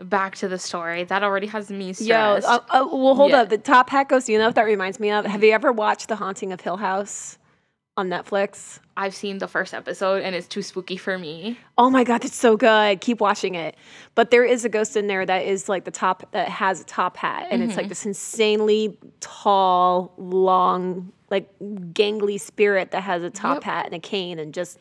Back 0.00 0.36
to 0.36 0.48
the 0.48 0.58
story. 0.58 1.04
That 1.04 1.22
already 1.22 1.46
has 1.48 1.70
me 1.70 1.92
Yo, 1.98 2.14
uh, 2.16 2.38
uh, 2.70 2.86
well, 2.92 3.14
hold 3.14 3.30
Yeah. 3.30 3.42
up. 3.42 3.48
The 3.50 3.58
top 3.58 3.88
hat 3.90 4.08
ghost, 4.08 4.28
you 4.28 4.38
know 4.38 4.46
what 4.46 4.54
that 4.56 4.62
reminds 4.66 4.98
me 5.00 5.10
of? 5.10 5.24
Have 5.26 5.42
you 5.44 5.52
ever 5.52 5.72
watched 5.72 6.08
The 6.08 6.16
Haunting 6.16 6.52
of 6.52 6.60
Hill 6.60 6.76
House 6.78 7.38
on 7.96 8.08
Netflix? 8.08 8.80
I've 8.96 9.14
seen 9.14 9.38
the 9.38 9.48
first 9.48 9.74
episode 9.74 10.22
and 10.22 10.34
it's 10.34 10.46
too 10.46 10.62
spooky 10.62 10.96
for 10.96 11.18
me. 11.18 11.58
Oh 11.76 11.90
my 11.90 12.04
god, 12.04 12.24
it's 12.24 12.36
so 12.36 12.56
good. 12.56 13.00
Keep 13.00 13.20
watching 13.20 13.54
it. 13.54 13.76
But 14.14 14.30
there 14.30 14.44
is 14.44 14.64
a 14.64 14.68
ghost 14.68 14.96
in 14.96 15.06
there 15.06 15.24
that 15.26 15.44
is 15.44 15.68
like 15.68 15.84
the 15.84 15.90
top 15.90 16.30
that 16.32 16.48
has 16.48 16.80
a 16.80 16.84
top 16.84 17.16
hat 17.16 17.48
and 17.50 17.62
it's 17.62 17.76
like 17.76 17.84
mm-hmm. 17.84 17.90
this 17.90 18.06
insanely 18.06 18.98
tall, 19.20 20.12
long, 20.16 21.12
like 21.30 21.50
gangly 21.58 22.40
spirit 22.40 22.90
that 22.92 23.02
has 23.02 23.22
a 23.22 23.30
top 23.30 23.56
Yep. 23.56 23.64
hat 23.64 23.86
and 23.86 23.94
a 23.94 23.98
cane 23.98 24.38
and 24.38 24.54
just 24.54 24.78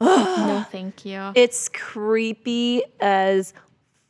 no, 0.00 0.64
thank 0.70 1.04
you. 1.04 1.32
it's 1.34 1.68
creepy 1.68 2.82
as 3.00 3.54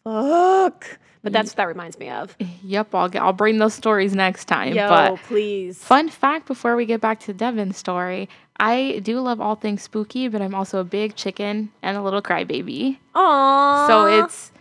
fuck. 0.02 0.98
But 1.24 1.32
that's 1.32 1.50
what 1.50 1.56
that 1.56 1.68
reminds 1.68 1.98
me 1.98 2.10
of. 2.10 2.36
yep, 2.62 2.94
I'll 2.94 3.08
get, 3.08 3.22
I'll 3.22 3.32
bring 3.32 3.58
those 3.58 3.74
stories 3.74 4.14
next 4.14 4.44
time. 4.44 4.74
Yo, 4.74 4.88
but 4.88 5.16
please. 5.24 5.82
Fun 5.82 6.08
fact 6.10 6.46
before 6.46 6.76
we 6.76 6.84
get 6.86 7.00
back 7.00 7.18
to 7.20 7.32
Devin's 7.32 7.76
story, 7.78 8.28
I 8.60 9.00
do 9.02 9.18
love 9.20 9.40
all 9.40 9.56
things 9.56 9.82
spooky, 9.82 10.28
but 10.28 10.40
I'm 10.42 10.54
also 10.54 10.78
a 10.78 10.84
big 10.84 11.16
chicken 11.16 11.72
and 11.82 11.96
a 11.96 12.02
little 12.02 12.22
crybaby. 12.22 12.98
Aww. 13.14 13.86
So 13.88 14.24
it's 14.24 14.52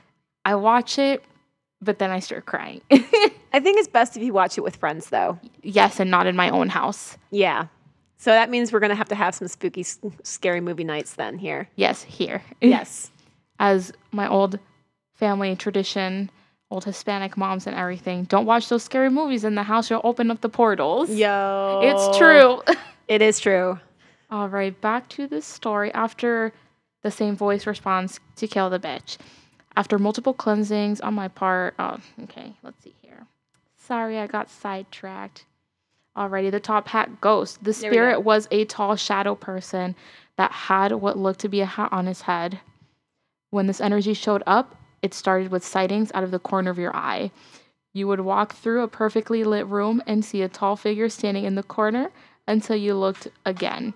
I 0.46 0.56
watch 0.56 0.98
it, 0.98 1.24
but 1.82 2.00
then 2.00 2.10
I 2.10 2.20
start 2.20 2.46
crying. 2.46 2.82
I 2.92 3.60
think 3.60 3.78
it's 3.78 3.88
best 3.88 4.18
if 4.18 4.24
you 4.24 4.34
watch 4.34 4.58
it 4.58 4.62
with 4.62 4.78
friends 4.78 5.10
though. 5.10 5.38
yes, 5.62 6.00
and 6.00 6.10
not 6.10 6.26
in 6.28 6.36
my 6.36 6.50
own 6.50 6.70
house. 6.70 7.18
Yeah. 7.30 7.68
So 8.18 8.32
that 8.32 8.50
means 8.50 8.72
we're 8.72 8.80
gonna 8.80 8.96
have 8.96 9.10
to 9.10 9.16
have 9.16 9.36
some 9.36 9.50
spooky, 9.50 9.86
scary 10.24 10.62
movie 10.62 10.86
nights 10.86 11.16
then 11.16 11.38
here. 11.38 11.68
Yes, 11.76 12.04
here. 12.04 12.42
Yes. 12.62 13.12
As 13.60 13.92
my 14.12 14.28
old 14.28 14.60
family 15.14 15.56
tradition, 15.56 16.32
old 16.74 16.84
Hispanic 16.86 17.38
moms 17.38 17.68
and 17.68 17.76
everything, 17.76 18.24
don't 18.24 18.48
watch 18.48 18.68
those 18.68 18.82
scary 18.82 19.10
movies 19.10 19.44
in 19.44 19.54
the 19.54 19.62
house. 19.64 19.92
You'll 19.92 20.02
open 20.04 20.32
up 20.32 20.42
the 20.42 20.50
portals. 20.50 21.10
Yo. 21.10 21.82
It's 21.84 22.18
true. 22.18 22.62
It 23.06 23.22
is 23.22 23.42
true. 23.42 23.78
All 24.32 24.48
right, 24.48 24.80
back 24.80 25.10
to 25.10 25.28
the 25.28 25.42
story. 25.42 25.94
After 25.94 26.54
the 27.02 27.12
same 27.12 27.36
voice 27.36 27.68
responds 27.68 28.22
to 28.38 28.48
kill 28.48 28.70
the 28.70 28.80
bitch. 28.80 29.18
After 29.76 30.00
multiple 30.00 30.34
cleansings 30.34 31.02
on 31.02 31.14
my 31.14 31.28
part, 31.28 31.76
oh, 31.78 31.98
okay, 32.24 32.56
let's 32.64 32.82
see 32.82 32.96
here. 33.02 33.28
Sorry, 33.76 34.20
I 34.20 34.28
got 34.28 34.50
sidetracked. 34.50 35.46
Alrighty, 36.16 36.50
the 36.50 36.62
top 36.62 36.88
hat 36.88 37.20
ghost. 37.20 37.62
The 37.62 37.74
go. 37.74 37.78
spirit 37.78 38.22
was 38.22 38.48
a 38.52 38.64
tall 38.64 38.96
shadow 38.96 39.36
person 39.36 39.98
that 40.38 40.54
had 40.54 40.94
what 40.94 41.18
looked 41.18 41.42
to 41.42 41.50
be 41.50 41.60
a 41.60 41.66
hat 41.66 41.90
on 41.92 42.06
his 42.06 42.22
head. 42.22 42.62
When 43.50 43.68
this 43.68 43.82
energy 43.82 44.14
showed 44.14 44.44
up, 44.48 44.78
it 45.04 45.14
started 45.14 45.52
with 45.52 45.64
sightings 45.64 46.12
out 46.16 46.24
of 46.24 46.32
the 46.32 46.40
corner 46.40 46.72
of 46.72 46.80
your 46.80 46.96
eye. 46.96 47.30
You 47.94 48.08
would 48.08 48.22
walk 48.22 48.56
through 48.56 48.82
a 48.82 48.88
perfectly 48.88 49.44
lit 49.44 49.68
room 49.68 50.02
and 50.08 50.26
see 50.26 50.42
a 50.42 50.50
tall 50.50 50.76
figure 50.76 51.10
standing 51.10 51.44
in 51.44 51.54
the 51.54 51.62
corner 51.62 52.10
until 52.48 52.76
you 52.76 52.96
looked 52.96 53.28
again. 53.46 53.94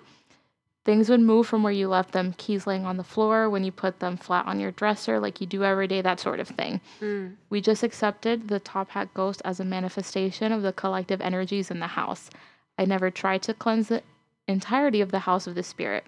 Things 0.86 1.10
would 1.10 1.20
move 1.20 1.48
from 1.48 1.64
where 1.64 1.74
you 1.74 1.90
left 1.90 2.14
them, 2.14 2.34
keys 2.38 2.68
laying 2.68 2.86
on 2.86 2.96
the 2.96 3.04
floor 3.04 3.50
when 3.50 3.64
you 3.64 3.74
put 3.74 4.00
them 4.00 4.16
flat 4.16 4.46
on 4.46 4.60
your 4.60 4.72
dresser, 4.72 5.20
like 5.20 5.42
you 5.42 5.48
do 5.48 5.64
every 5.64 5.88
day, 5.88 6.02
that 6.02 6.20
sort 6.20 6.40
of 6.40 6.48
thing. 6.48 6.80
Mm. 7.02 7.36
We 7.50 7.60
just 7.60 7.84
accepted 7.84 8.48
the 8.48 8.62
top 8.62 8.92
hat 8.92 9.14
ghost 9.14 9.42
as 9.44 9.60
a 9.60 9.66
manifestation 9.66 10.54
of 10.54 10.62
the 10.62 10.72
collective 10.72 11.20
energies 11.20 11.72
in 11.72 11.80
the 11.80 11.88
house. 11.88 12.30
I 12.78 12.86
never 12.86 13.12
tried 13.12 13.42
to 13.44 13.54
cleanse 13.54 13.90
the 13.90 14.02
entirety 14.48 15.02
of 15.02 15.12
the 15.12 15.20
house 15.20 15.48
of 15.48 15.56
the 15.56 15.64
spirit. 15.64 16.06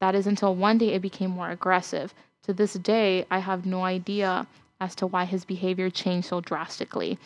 That 0.00 0.14
is 0.14 0.26
until 0.26 0.54
one 0.54 0.78
day 0.78 0.94
it 0.94 1.02
became 1.02 1.30
more 1.30 1.50
aggressive. 1.50 2.14
To 2.46 2.52
this 2.52 2.74
day, 2.74 3.26
I 3.28 3.40
have 3.40 3.66
no 3.66 3.82
idea 3.82 4.46
as 4.80 4.94
to 4.96 5.06
why 5.08 5.24
his 5.24 5.44
behavior 5.44 5.90
changed 5.90 6.28
so 6.28 6.40
drastically. 6.40 7.18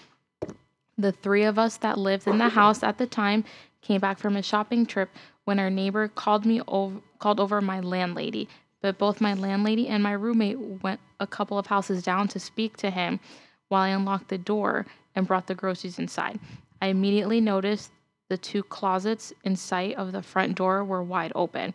The 0.96 1.12
three 1.12 1.44
of 1.44 1.58
us 1.58 1.76
that 1.76 1.98
lived 1.98 2.26
in 2.26 2.38
the 2.38 2.48
house 2.60 2.82
at 2.82 2.96
the 2.96 3.06
time 3.06 3.44
came 3.82 4.00
back 4.00 4.18
from 4.18 4.34
a 4.34 4.42
shopping 4.42 4.86
trip 4.86 5.10
when 5.44 5.58
our 5.58 5.68
neighbor 5.68 6.08
called 6.08 6.46
me 6.46 6.62
over, 6.66 7.00
called 7.18 7.38
over 7.38 7.60
my 7.60 7.80
landlady. 7.80 8.48
But 8.80 8.96
both 8.96 9.20
my 9.20 9.34
landlady 9.34 9.88
and 9.88 10.02
my 10.02 10.12
roommate 10.12 10.58
went 10.58 11.00
a 11.18 11.26
couple 11.26 11.58
of 11.58 11.66
houses 11.66 12.02
down 12.02 12.28
to 12.28 12.40
speak 12.40 12.78
to 12.78 12.88
him 12.88 13.20
while 13.68 13.82
I 13.82 13.88
unlocked 13.88 14.28
the 14.28 14.38
door 14.38 14.86
and 15.14 15.26
brought 15.26 15.48
the 15.48 15.54
groceries 15.54 15.98
inside. 15.98 16.40
I 16.80 16.86
immediately 16.86 17.42
noticed 17.42 17.92
the 18.30 18.38
two 18.38 18.62
closets 18.62 19.34
in 19.44 19.54
sight 19.56 19.96
of 19.96 20.12
the 20.12 20.22
front 20.22 20.54
door 20.54 20.82
were 20.82 21.02
wide 21.02 21.32
open. 21.34 21.74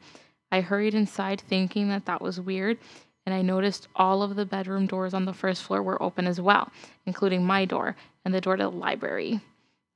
I 0.51 0.61
hurried 0.61 0.95
inside 0.95 1.41
thinking 1.41 1.89
that 1.89 2.05
that 2.05 2.23
was 2.23 2.41
weird, 2.41 2.79
and 3.25 3.33
I 3.33 3.41
noticed 3.41 3.87
all 3.95 4.21
of 4.21 4.35
the 4.35 4.45
bedroom 4.45 4.85
doors 4.85 5.13
on 5.13 5.25
the 5.25 5.33
first 5.33 5.63
floor 5.63 5.81
were 5.81 6.01
open 6.01 6.27
as 6.27 6.39
well, 6.39 6.71
including 7.05 7.43
my 7.45 7.65
door 7.65 7.95
and 8.23 8.33
the 8.33 8.41
door 8.41 8.55
to 8.55 8.63
the 8.63 8.69
library. 8.71 9.41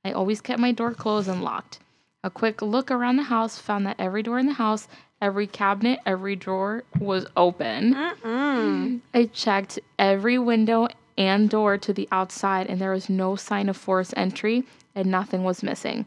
I 0.04 0.12
always 0.12 0.40
kept 0.40 0.60
my 0.60 0.72
door 0.72 0.94
closed 0.94 1.28
and 1.28 1.42
locked. 1.42 1.78
A 2.24 2.30
quick 2.30 2.60
look 2.60 2.90
around 2.90 3.16
the 3.16 3.24
house 3.24 3.58
found 3.58 3.86
that 3.86 3.96
every 3.98 4.22
door 4.22 4.38
in 4.38 4.46
the 4.46 4.54
house, 4.54 4.88
every 5.22 5.46
cabinet, 5.46 6.00
every 6.04 6.36
drawer 6.36 6.84
was 6.98 7.26
open. 7.36 7.94
Mm-mm. 7.94 9.00
I 9.14 9.24
checked 9.26 9.78
every 9.98 10.38
window 10.38 10.88
and 11.16 11.48
door 11.48 11.78
to 11.78 11.92
the 11.92 12.08
outside, 12.10 12.66
and 12.66 12.80
there 12.80 12.92
was 12.92 13.08
no 13.08 13.36
sign 13.36 13.68
of 13.68 13.76
forced 13.76 14.14
entry, 14.16 14.64
and 14.94 15.10
nothing 15.10 15.44
was 15.44 15.62
missing. 15.62 16.06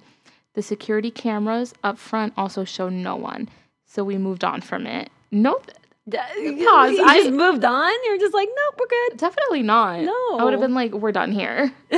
The 0.54 0.62
security 0.62 1.10
cameras 1.10 1.74
up 1.84 1.98
front 1.98 2.34
also 2.38 2.64
showed 2.64 2.94
no 2.94 3.16
one, 3.16 3.50
so 3.86 4.04
we 4.04 4.18
moved 4.18 4.44
on 4.44 4.62
from 4.62 4.86
it. 4.86 5.10
Nope, 5.32 5.72
D- 6.10 6.18
Pause. 6.18 7.00
I- 7.00 7.22
just 7.24 7.32
moved 7.32 7.64
on. 7.64 7.92
You're 8.06 8.18
just 8.18 8.34
like, 8.34 8.50
nope, 8.54 8.80
we're 8.80 8.88
good. 8.88 9.18
definitely 9.18 9.62
not. 9.64 10.02
No. 10.02 10.38
I 10.38 10.44
would 10.44 10.54
have 10.54 10.62
been 10.62 10.74
like, 10.74 10.92
we're 10.94 11.12
done 11.12 11.32
here. 11.32 11.72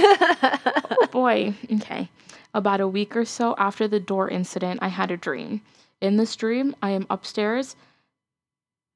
Oh 0.98 1.08
boy. 1.12 1.54
Okay. 1.74 2.10
About 2.54 2.80
a 2.82 2.88
week 2.88 3.16
or 3.18 3.26
so 3.26 3.56
after 3.58 3.88
the 3.88 4.00
door 4.00 4.30
incident, 4.30 4.80
I 4.82 4.88
had 4.90 5.12
a 5.12 5.18
dream. 5.18 5.62
In 6.02 6.18
this 6.18 6.36
dream, 6.36 6.76
I 6.82 6.92
am 6.92 7.06
upstairs 7.10 7.76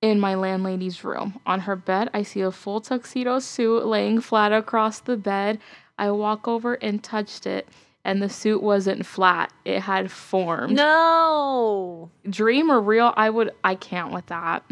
in 0.01 0.19
my 0.19 0.35
landlady's 0.35 1.03
room. 1.03 1.39
On 1.45 1.61
her 1.61 1.75
bed, 1.75 2.09
I 2.13 2.23
see 2.23 2.41
a 2.41 2.51
full 2.51 2.79
tuxedo 2.81 3.39
suit 3.39 3.85
laying 3.85 4.21
flat 4.21 4.53
across 4.53 4.99
the 4.99 5.17
bed. 5.17 5.59
I 5.97 6.11
walk 6.11 6.47
over 6.47 6.75
and 6.75 7.03
touched 7.03 7.45
it, 7.45 7.67
and 8.05 8.21
the 8.21 8.29
suit 8.29 8.61
wasn't 8.63 9.05
flat. 9.05 9.51
It 9.65 9.81
had 9.81 10.09
formed. 10.11 10.75
no. 10.77 12.09
Dream 12.29 12.71
or 12.71 12.79
real, 12.79 13.13
I 13.17 13.29
would 13.29 13.51
I 13.63 13.75
can't 13.75 14.13
with 14.13 14.27
that. 14.27 14.63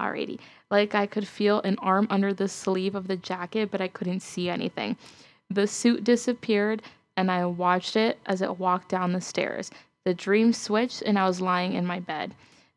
Alrighty. 0.00 0.38
Like 0.70 0.94
I 0.94 1.06
could 1.06 1.28
feel 1.28 1.60
an 1.60 1.76
arm 1.78 2.06
under 2.08 2.32
the 2.32 2.48
sleeve 2.48 2.94
of 2.94 3.06
the 3.06 3.16
jacket, 3.16 3.70
but 3.70 3.80
I 3.80 3.88
couldn't 3.88 4.20
see 4.20 4.48
anything. 4.48 4.96
The 5.50 5.66
suit 5.66 6.04
disappeared 6.04 6.82
and 7.16 7.30
I 7.30 7.44
watched 7.44 7.96
it 7.96 8.18
as 8.24 8.40
it 8.40 8.58
walked 8.58 8.88
down 8.88 9.12
the 9.12 9.20
stairs. 9.20 9.70
The 10.04 10.14
dream 10.14 10.52
switched 10.52 11.02
and 11.02 11.18
I 11.18 11.26
was 11.26 11.40
lying 11.40 11.74
in 11.74 11.84
my 11.84 12.00
bed. 12.00 12.34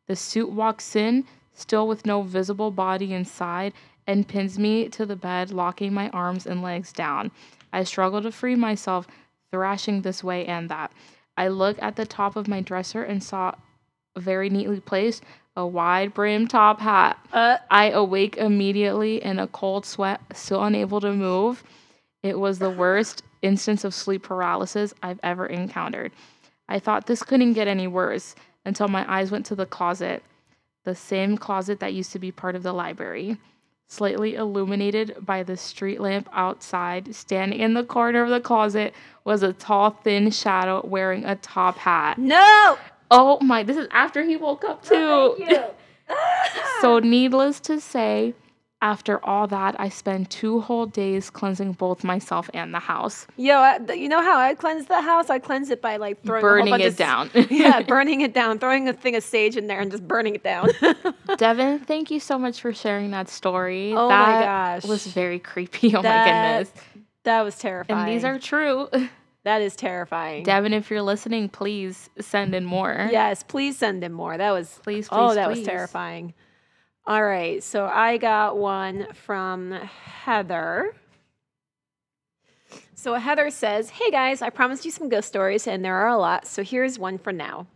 The 0.07 0.15
suit 0.15 0.51
walks 0.51 0.95
in, 0.95 1.25
still 1.53 1.87
with 1.87 2.05
no 2.05 2.23
visible 2.23 2.71
body 2.71 3.13
inside, 3.13 3.73
and 4.05 4.27
pins 4.27 4.59
me 4.59 4.89
to 4.89 5.05
the 5.05 5.15
bed, 5.15 5.51
locking 5.51 5.93
my 5.93 6.09
arms 6.09 6.45
and 6.45 6.61
legs 6.61 6.91
down. 6.91 7.31
I 7.71 7.83
struggle 7.85 8.21
to 8.21 8.31
free 8.31 8.55
myself, 8.55 9.07
thrashing 9.49 10.01
this 10.01 10.23
way 10.23 10.45
and 10.45 10.67
that. 10.69 10.91
I 11.37 11.47
look 11.47 11.81
at 11.81 11.95
the 11.95 12.05
top 12.05 12.35
of 12.35 12.49
my 12.49 12.59
dresser 12.59 13.03
and 13.03 13.23
saw 13.23 13.55
very 14.17 14.49
neatly 14.49 14.79
placed 14.79 15.23
a 15.55 15.65
wide 15.65 16.13
brim 16.13 16.47
top 16.47 16.79
hat. 16.79 17.17
Uh, 17.31 17.57
I 17.69 17.91
awake 17.91 18.37
immediately 18.37 19.23
in 19.23 19.39
a 19.39 19.47
cold 19.47 19.85
sweat, 19.85 20.21
still 20.33 20.63
unable 20.63 20.99
to 21.01 21.13
move. 21.13 21.63
It 22.23 22.39
was 22.39 22.59
the 22.59 22.69
worst 22.69 23.23
instance 23.41 23.83
of 23.83 23.93
sleep 23.93 24.23
paralysis 24.23 24.93
I've 25.03 25.19
ever 25.21 25.45
encountered. 25.45 26.11
I 26.67 26.79
thought 26.79 27.05
this 27.05 27.23
couldn't 27.23 27.53
get 27.53 27.67
any 27.67 27.87
worse 27.87 28.35
until 28.65 28.87
my 28.87 29.05
eyes 29.11 29.31
went 29.31 29.45
to 29.47 29.55
the 29.55 29.65
closet, 29.65 30.23
the 30.85 30.95
same 30.95 31.37
closet 31.37 31.79
that 31.81 31.93
used 31.93 32.13
to 32.13 32.19
be 32.19 32.31
part 32.31 32.55
of 32.55 32.63
the 32.63 32.73
library. 32.73 33.37
Slightly 33.89 34.35
illuminated 34.35 35.17
by 35.19 35.43
the 35.43 35.57
street 35.57 35.99
lamp 35.99 36.27
outside, 36.31 37.13
standing 37.13 37.59
in 37.59 37.73
the 37.73 37.83
corner 37.83 38.23
of 38.23 38.29
the 38.29 38.39
closet 38.39 38.93
was 39.23 39.43
a 39.43 39.53
tall, 39.53 39.91
thin 39.91 40.31
shadow 40.31 40.81
wearing 40.85 41.25
a 41.25 41.35
top 41.35 41.77
hat. 41.77 42.17
no. 42.17 42.77
Oh 43.15 43.39
my, 43.41 43.63
this 43.63 43.77
is 43.77 43.87
after 43.91 44.23
he 44.23 44.35
woke 44.37 44.63
up 44.65 44.83
too. 44.83 44.95
Oh, 44.95 45.35
Thank 45.37 45.51
you. 45.51 45.59
Ah. 46.09 46.77
So, 46.81 46.99
needless 46.99 47.61
to 47.61 47.79
say, 47.79 48.33
after 48.81 49.25
all 49.25 49.47
that, 49.47 49.73
I 49.79 49.87
spent 49.87 50.29
two 50.29 50.59
whole 50.59 50.85
days 50.85 51.29
cleansing 51.29 51.71
both 51.73 52.03
myself 52.03 52.49
and 52.53 52.73
the 52.73 52.79
house, 52.79 53.25
Yo, 53.37 53.55
I, 53.55 53.79
you 53.93 54.09
know 54.09 54.21
how 54.21 54.37
I 54.37 54.53
cleanse 54.53 54.87
the 54.87 54.99
house? 55.01 55.29
I 55.29 55.39
cleanse 55.39 55.69
it 55.69 55.81
by 55.81 55.95
like 55.95 56.21
throwing 56.25 56.41
burning 56.41 56.73
it 56.81 56.87
of 56.87 56.97
down. 56.97 57.29
yeah, 57.49 57.81
burning 57.87 58.19
it 58.19 58.33
down, 58.33 58.59
throwing 58.59 58.89
a 58.89 58.93
thing 58.93 59.15
of 59.15 59.23
sage 59.23 59.55
in 59.55 59.67
there 59.67 59.79
and 59.79 59.89
just 59.89 60.05
burning 60.05 60.35
it 60.35 60.43
down. 60.43 60.67
Devin, 61.37 61.79
thank 61.79 62.11
you 62.11 62.19
so 62.19 62.37
much 62.37 62.59
for 62.59 62.73
sharing 62.73 63.11
that 63.11 63.29
story. 63.29 63.93
Oh 63.93 64.09
my 64.09 64.25
that 64.39 64.81
gosh. 64.81 64.89
was 64.89 65.07
very 65.07 65.39
creepy. 65.39 65.95
Oh 65.95 66.01
That- 66.01 66.25
my 66.27 66.59
goodness. 66.65 66.83
that 67.23 67.41
was 67.43 67.57
terrifying. 67.57 67.97
And 68.01 68.09
these 68.11 68.25
are 68.25 68.37
true. 68.37 68.89
That 69.43 69.61
is 69.61 69.75
terrifying. 69.75 70.43
Devin, 70.43 70.73
if 70.73 70.89
you're 70.89 71.01
listening, 71.01 71.49
please 71.49 72.09
send 72.19 72.55
in 72.55 72.65
more. 72.65 73.09
Yes, 73.11 73.43
please 73.43 73.77
send 73.77 74.03
in 74.03 74.13
more. 74.13 74.37
That 74.37 74.51
was 74.51 74.79
Please, 74.83 75.07
oh, 75.11 75.27
please, 75.27 75.35
that 75.35 75.49
was 75.49 75.63
terrifying. 75.63 76.33
All 77.05 77.23
right, 77.23 77.61
so 77.61 77.85
I 77.85 78.17
got 78.17 78.57
one 78.57 79.07
from 79.13 79.71
Heather. 79.71 80.95
So 82.95 83.15
Heather 83.15 83.49
says, 83.49 83.89
"Hey 83.89 84.09
guys, 84.09 84.41
I 84.41 84.49
promised 84.49 84.85
you 84.85 84.91
some 84.91 85.09
ghost 85.09 85.27
stories, 85.27 85.67
and 85.67 85.83
there 85.83 85.95
are 85.95 86.07
a 86.07 86.17
lot. 86.17 86.47
So 86.47 86.63
here's 86.63 86.97
one 86.97 87.17
for 87.17 87.33
now. 87.33 87.67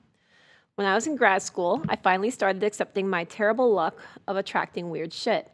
When 0.75 0.87
I 0.87 0.95
was 0.95 1.07
in 1.07 1.15
grad 1.15 1.41
school, 1.41 1.83
I 1.89 1.95
finally 1.97 2.29
started 2.29 2.63
accepting 2.63 3.09
my 3.09 3.25
terrible 3.25 3.73
luck 3.73 3.99
of 4.27 4.37
attracting 4.37 4.89
weird 4.89 5.11
shit. 5.11 5.51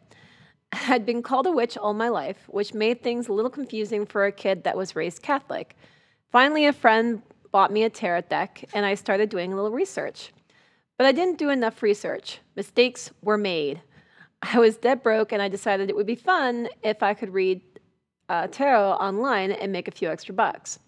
I'd 0.88 1.06
been 1.06 1.22
called 1.22 1.46
a 1.46 1.50
witch 1.50 1.76
all 1.76 1.94
my 1.94 2.08
life, 2.08 2.44
which 2.46 2.74
made 2.74 3.02
things 3.02 3.26
a 3.26 3.32
little 3.32 3.50
confusing 3.50 4.06
for 4.06 4.26
a 4.26 4.32
kid 4.32 4.64
that 4.64 4.76
was 4.76 4.94
raised 4.94 5.22
Catholic. 5.22 5.76
Finally, 6.34 6.66
a 6.66 6.72
friend 6.72 7.22
bought 7.52 7.70
me 7.70 7.84
a 7.84 7.88
tarot 7.88 8.22
deck, 8.22 8.64
and 8.74 8.84
I 8.84 8.96
started 8.96 9.28
doing 9.28 9.52
a 9.52 9.54
little 9.54 9.70
research. 9.70 10.32
But 10.98 11.06
I 11.06 11.12
didn't 11.12 11.38
do 11.38 11.48
enough 11.48 11.80
research. 11.80 12.40
Mistakes 12.56 13.12
were 13.22 13.38
made. 13.38 13.80
I 14.42 14.58
was 14.58 14.76
dead 14.76 15.00
broke, 15.00 15.30
and 15.30 15.40
I 15.40 15.46
decided 15.46 15.88
it 15.88 15.94
would 15.94 16.08
be 16.08 16.16
fun 16.16 16.68
if 16.82 17.04
I 17.04 17.14
could 17.14 17.32
read 17.32 17.60
uh, 18.28 18.48
tarot 18.48 18.94
online 18.94 19.52
and 19.52 19.70
make 19.70 19.86
a 19.86 19.92
few 19.92 20.08
extra 20.08 20.34
bucks. 20.34 20.80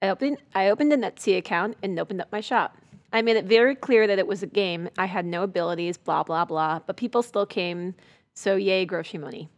I 0.00 0.08
opened, 0.08 0.38
I 0.54 0.70
opened 0.70 0.94
an 0.94 1.02
Etsy 1.02 1.36
account 1.36 1.76
and 1.82 2.00
opened 2.00 2.22
up 2.22 2.32
my 2.32 2.40
shop. 2.40 2.78
I 3.12 3.20
made 3.20 3.36
it 3.36 3.44
very 3.44 3.74
clear 3.74 4.06
that 4.06 4.18
it 4.18 4.26
was 4.26 4.42
a 4.42 4.46
game. 4.46 4.88
I 4.96 5.04
had 5.04 5.26
no 5.26 5.42
abilities, 5.42 5.98
blah, 5.98 6.22
blah, 6.22 6.46
blah, 6.46 6.78
but 6.86 6.96
people 6.96 7.22
still 7.22 7.44
came, 7.44 7.94
so 8.32 8.56
yay, 8.56 8.86
grocery 8.86 9.20
money. 9.20 9.50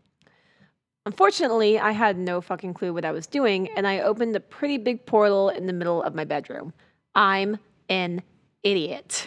Unfortunately, 1.08 1.78
I 1.78 1.92
had 1.92 2.18
no 2.18 2.42
fucking 2.42 2.74
clue 2.74 2.92
what 2.92 3.06
I 3.06 3.12
was 3.12 3.26
doing, 3.26 3.70
and 3.78 3.86
I 3.86 4.00
opened 4.00 4.36
a 4.36 4.40
pretty 4.40 4.76
big 4.76 5.06
portal 5.06 5.48
in 5.48 5.64
the 5.64 5.72
middle 5.72 6.02
of 6.02 6.14
my 6.14 6.26
bedroom. 6.26 6.74
I'm 7.14 7.56
an 7.88 8.22
idiot. 8.62 9.26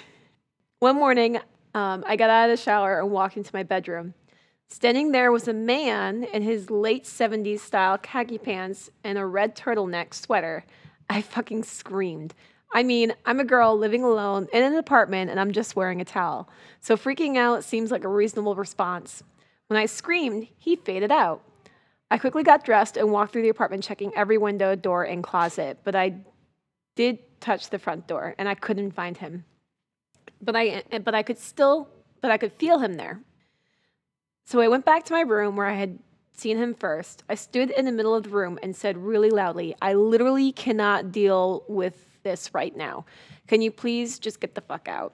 One 0.78 0.98
morning, 0.98 1.38
um, 1.74 2.04
I 2.06 2.18
got 2.18 2.30
out 2.30 2.52
of 2.52 2.56
the 2.56 2.64
shower 2.64 3.00
and 3.00 3.10
walked 3.10 3.36
into 3.36 3.50
my 3.52 3.64
bedroom. 3.64 4.14
Standing 4.70 5.12
there 5.12 5.32
was 5.32 5.48
a 5.48 5.56
man 5.56 6.24
in 6.26 6.44
his 6.44 6.70
late 6.70 7.06
70s 7.06 7.62
style 7.62 7.98
khaki 7.98 8.38
pants 8.38 8.92
and 9.04 9.18
a 9.18 9.26
red 9.26 9.56
turtleneck 9.56 10.14
sweater. 10.14 10.64
I 11.10 11.24
fucking 11.24 11.64
screamed. 11.64 12.36
I 12.72 12.84
mean, 12.84 13.12
I'm 13.26 13.40
a 13.40 13.44
girl 13.44 13.76
living 13.76 14.04
alone 14.04 14.48
in 14.54 14.62
an 14.62 14.76
apartment 14.76 15.32
and 15.32 15.40
I'm 15.40 15.52
just 15.52 15.76
wearing 15.76 16.00
a 16.00 16.06
towel. 16.06 16.48
So 16.80 16.96
freaking 16.96 17.38
out 17.38 17.64
seems 17.64 17.90
like 17.90 18.04
a 18.04 18.08
reasonable 18.08 18.54
response. 18.54 19.24
When 19.66 19.80
I 19.80 19.88
screamed, 19.88 20.48
he 20.60 20.76
faded 20.76 21.12
out. 21.12 21.42
I 22.12 22.18
quickly 22.18 22.44
got 22.44 22.66
dressed 22.66 22.98
and 22.98 23.10
walked 23.10 23.32
through 23.32 23.44
the 23.44 23.50
apartment, 23.50 23.84
checking 23.84 24.14
every 24.16 24.38
window, 24.38 24.76
door, 24.76 25.06
and 25.06 25.24
closet, 25.24 25.80
but 25.86 25.96
I 25.96 26.16
did 26.96 27.20
touch 27.40 27.70
the 27.70 27.80
front 27.80 28.06
door 28.06 28.36
and 28.38 28.50
I 28.50 28.54
couldn't 28.54 28.92
find 28.92 29.16
him. 29.16 29.46
But 30.42 30.58
I 30.58 30.84
but 31.06 31.16
I 31.16 31.24
could 31.24 31.40
still 31.40 31.88
but 32.20 32.30
I 32.30 32.38
could 32.38 32.52
feel 32.52 32.80
him 32.80 32.96
there. 32.96 33.22
So 34.46 34.60
I 34.60 34.68
went 34.68 34.84
back 34.84 35.06
to 35.06 35.14
my 35.14 35.22
room 35.22 35.56
where 35.56 35.68
I 35.68 35.76
had 35.76 36.00
seen 36.34 36.58
him 36.58 36.74
first. 36.74 37.24
I 37.30 37.36
stood 37.36 37.72
in 37.72 37.86
the 37.86 37.92
middle 37.94 38.14
of 38.14 38.24
the 38.24 38.30
room 38.30 38.60
and 38.62 38.76
said 38.76 38.98
really 38.98 39.30
loudly, 39.30 39.74
I 39.82 39.94
literally 39.94 40.52
cannot 40.52 41.14
deal 41.14 41.64
with 41.70 42.22
this 42.24 42.54
right 42.54 42.76
now. 42.76 43.06
Can 43.48 43.62
you 43.62 43.72
please 43.72 44.20
just 44.20 44.42
get 44.42 44.54
the 44.54 44.62
fuck 44.62 44.90
out? 44.90 45.14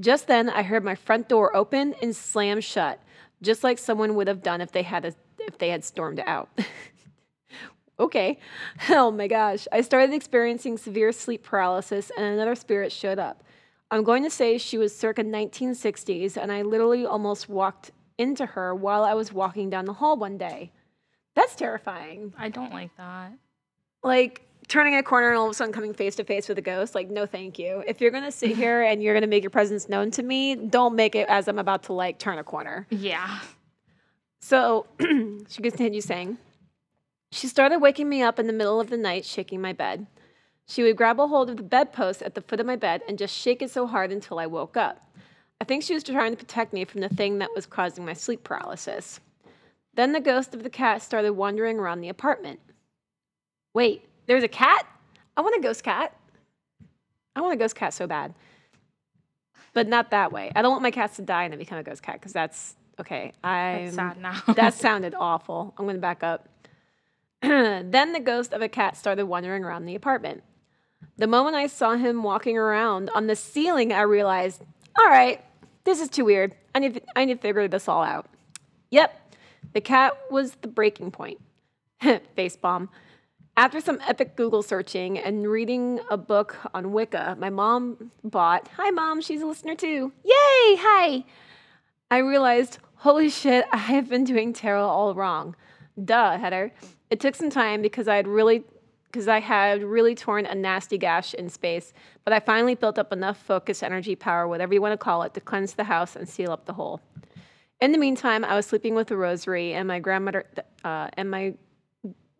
Just 0.00 0.26
then, 0.26 0.50
I 0.50 0.62
heard 0.62 0.84
my 0.84 0.94
front 0.94 1.28
door 1.28 1.54
open 1.56 1.94
and 2.02 2.14
slam 2.14 2.60
shut, 2.60 3.00
just 3.42 3.64
like 3.64 3.78
someone 3.78 4.14
would 4.14 4.28
have 4.28 4.42
done 4.42 4.60
if 4.60 4.72
they 4.72 4.82
had 4.82 5.04
a, 5.04 5.14
if 5.38 5.58
they 5.58 5.68
had 5.68 5.84
stormed 5.84 6.20
out. 6.20 6.48
okay. 8.00 8.38
Oh 8.88 9.10
my 9.10 9.26
gosh. 9.26 9.66
I 9.72 9.80
started 9.82 10.14
experiencing 10.14 10.78
severe 10.78 11.12
sleep 11.12 11.42
paralysis 11.42 12.10
and 12.16 12.24
another 12.24 12.54
spirit 12.54 12.92
showed 12.92 13.18
up. 13.18 13.44
I'm 13.90 14.04
going 14.04 14.22
to 14.22 14.30
say 14.30 14.56
she 14.56 14.78
was 14.78 14.96
circa 14.96 15.22
1960s 15.22 16.36
and 16.36 16.50
I 16.50 16.62
literally 16.62 17.04
almost 17.04 17.48
walked 17.48 17.90
into 18.16 18.46
her 18.46 18.74
while 18.74 19.04
I 19.04 19.14
was 19.14 19.32
walking 19.32 19.68
down 19.68 19.84
the 19.84 19.92
hall 19.92 20.16
one 20.16 20.38
day. 20.38 20.72
That's 21.34 21.54
terrifying. 21.54 22.32
I 22.38 22.48
don't 22.48 22.72
like 22.72 22.96
that. 22.96 23.32
Like 24.02 24.46
turning 24.72 24.96
a 24.96 25.02
corner 25.02 25.28
and 25.28 25.36
all 25.36 25.44
of 25.44 25.50
a 25.50 25.54
sudden 25.54 25.70
coming 25.70 25.92
face 25.92 26.16
to 26.16 26.24
face 26.24 26.48
with 26.48 26.56
a 26.56 26.62
ghost, 26.62 26.94
like, 26.94 27.10
no, 27.10 27.26
thank 27.26 27.58
you. 27.58 27.84
If 27.86 28.00
you're 28.00 28.10
to 28.10 28.32
sit 28.32 28.56
here 28.56 28.82
and 28.82 29.02
you're 29.02 29.20
to 29.20 29.26
make 29.26 29.42
your 29.42 29.50
presence 29.50 29.86
known 29.86 30.10
to 30.12 30.22
me, 30.22 30.54
don't 30.54 30.96
make 30.96 31.14
it 31.14 31.28
as 31.28 31.46
I'm 31.46 31.58
about 31.58 31.82
to 31.84 31.92
like 31.92 32.18
turn 32.18 32.38
a 32.38 32.44
corner. 32.44 32.86
Yeah. 32.88 33.40
So 34.40 34.86
she 35.48 35.60
continues 35.60 36.06
saying, 36.06 36.38
She 37.32 37.48
started 37.48 37.80
waking 37.80 38.08
me 38.08 38.22
up 38.22 38.38
in 38.38 38.46
the 38.46 38.52
middle 38.54 38.80
of 38.80 38.88
the 38.88 38.96
night, 38.96 39.26
shaking 39.26 39.60
my 39.60 39.74
bed. 39.74 40.06
She 40.66 40.82
would 40.82 40.96
grab 40.96 41.20
a 41.20 41.26
hold 41.26 41.50
of 41.50 41.58
the 41.58 41.62
bedpost 41.62 42.22
at 42.22 42.34
the 42.34 42.40
foot 42.40 42.58
of 42.58 42.64
my 42.64 42.76
bed 42.76 43.02
and 43.06 43.18
just 43.18 43.36
shake 43.36 43.60
it 43.60 43.70
so 43.70 43.86
hard 43.86 44.10
until 44.10 44.38
I 44.38 44.46
woke 44.46 44.78
up. 44.78 45.06
I 45.60 45.64
think 45.64 45.82
she 45.82 45.92
was 45.92 46.02
trying 46.02 46.32
to 46.32 46.38
protect 46.38 46.72
me 46.72 46.86
from 46.86 47.02
the 47.02 47.10
thing 47.10 47.40
that 47.40 47.50
was 47.54 47.66
causing 47.66 48.06
my 48.06 48.14
sleep 48.14 48.42
paralysis. 48.42 49.20
Then 49.92 50.12
the 50.12 50.20
ghost 50.20 50.54
of 50.54 50.62
the 50.62 50.70
cat 50.70 51.02
started 51.02 51.34
wandering 51.34 51.78
around 51.78 52.00
the 52.00 52.08
apartment. 52.08 52.60
Wait, 53.74 54.06
there's 54.26 54.44
a 54.44 54.48
cat? 54.48 54.86
I 55.36 55.40
want 55.40 55.56
a 55.56 55.60
ghost 55.60 55.82
cat. 55.82 56.16
I 57.34 57.40
want 57.40 57.54
a 57.54 57.56
ghost 57.56 57.74
cat 57.74 57.94
so 57.94 58.06
bad. 58.06 58.34
But 59.72 59.88
not 59.88 60.10
that 60.10 60.32
way. 60.32 60.52
I 60.54 60.62
don't 60.62 60.70
want 60.70 60.82
my 60.82 60.90
cats 60.90 61.16
to 61.16 61.22
die 61.22 61.44
and 61.44 61.52
then 61.52 61.58
become 61.58 61.78
a 61.78 61.82
ghost 61.82 62.02
cat 62.02 62.20
because 62.20 62.32
that's 62.32 62.76
okay. 63.00 63.32
I 63.42 63.90
sad 63.92 64.18
now. 64.18 64.40
that 64.54 64.74
sounded 64.86 65.14
awful. 65.18 65.74
I'm 65.78 65.86
going 65.86 65.96
to 65.96 66.00
back 66.00 66.22
up. 66.22 66.48
then 67.42 68.12
the 68.12 68.20
ghost 68.20 68.52
of 68.52 68.62
a 68.62 68.68
cat 68.68 68.96
started 68.96 69.24
wandering 69.26 69.64
around 69.64 69.86
the 69.86 69.94
apartment. 69.94 70.42
The 71.16 71.26
moment 71.26 71.56
I 71.56 71.66
saw 71.66 71.94
him 71.94 72.22
walking 72.22 72.56
around 72.56 73.10
on 73.10 73.26
the 73.26 73.36
ceiling, 73.36 73.92
I 73.92 74.02
realized, 74.02 74.62
all 74.98 75.08
right, 75.08 75.42
this 75.84 76.00
is 76.00 76.08
too 76.08 76.24
weird. 76.24 76.54
I 76.74 76.78
need, 76.78 77.02
I 77.16 77.24
need 77.24 77.34
to 77.34 77.40
figure 77.40 77.66
this 77.66 77.88
all 77.88 78.02
out. 78.02 78.26
Yep, 78.90 79.36
the 79.72 79.80
cat 79.80 80.16
was 80.30 80.54
the 80.56 80.68
breaking 80.68 81.10
point. 81.10 81.40
Face 82.36 82.56
bomb. 82.56 82.90
After 83.54 83.82
some 83.82 84.00
epic 84.08 84.34
Google 84.34 84.62
searching 84.62 85.18
and 85.18 85.46
reading 85.46 86.00
a 86.10 86.16
book 86.16 86.56
on 86.72 86.92
Wicca, 86.92 87.36
my 87.38 87.50
mom 87.50 88.10
bought. 88.24 88.68
Hi, 88.78 88.88
mom, 88.90 89.20
she's 89.20 89.42
a 89.42 89.46
listener 89.46 89.74
too. 89.74 90.10
Yay, 90.24 90.76
hi. 90.80 91.22
I 92.10 92.18
realized, 92.18 92.78
holy 92.96 93.28
shit, 93.28 93.66
I 93.72 93.76
have 93.76 94.08
been 94.08 94.24
doing 94.24 94.54
tarot 94.54 94.88
all 94.88 95.14
wrong. 95.14 95.54
Duh, 96.02 96.38
Heather. 96.38 96.72
It 97.10 97.20
took 97.20 97.34
some 97.34 97.50
time 97.50 97.82
because 97.82 98.08
I 98.08 98.16
had 98.16 98.26
really 98.26 98.64
because 99.04 99.28
I 99.28 99.40
had 99.40 99.82
really 99.82 100.14
torn 100.14 100.46
a 100.46 100.54
nasty 100.54 100.96
gash 100.96 101.34
in 101.34 101.50
space, 101.50 101.92
but 102.24 102.32
I 102.32 102.40
finally 102.40 102.74
built 102.74 102.98
up 102.98 103.12
enough 103.12 103.36
focus, 103.36 103.82
energy, 103.82 104.16
power, 104.16 104.48
whatever 104.48 104.72
you 104.72 104.80
want 104.80 104.94
to 104.94 104.96
call 104.96 105.22
it, 105.24 105.34
to 105.34 105.40
cleanse 105.42 105.74
the 105.74 105.84
house 105.84 106.16
and 106.16 106.26
seal 106.26 106.50
up 106.50 106.64
the 106.64 106.72
hole. 106.72 107.02
In 107.82 107.92
the 107.92 107.98
meantime, 107.98 108.42
I 108.42 108.54
was 108.54 108.64
sleeping 108.64 108.94
with 108.94 109.10
a 109.10 109.16
rosary, 109.18 109.74
and 109.74 109.86
my 109.86 109.98
grandmother 109.98 110.46
uh, 110.82 111.08
and 111.18 111.30
my 111.30 111.52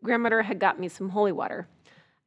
grandmother 0.02 0.42
had 0.42 0.58
got 0.58 0.78
me 0.78 0.88
some 0.88 1.10
holy 1.10 1.32
water. 1.32 1.68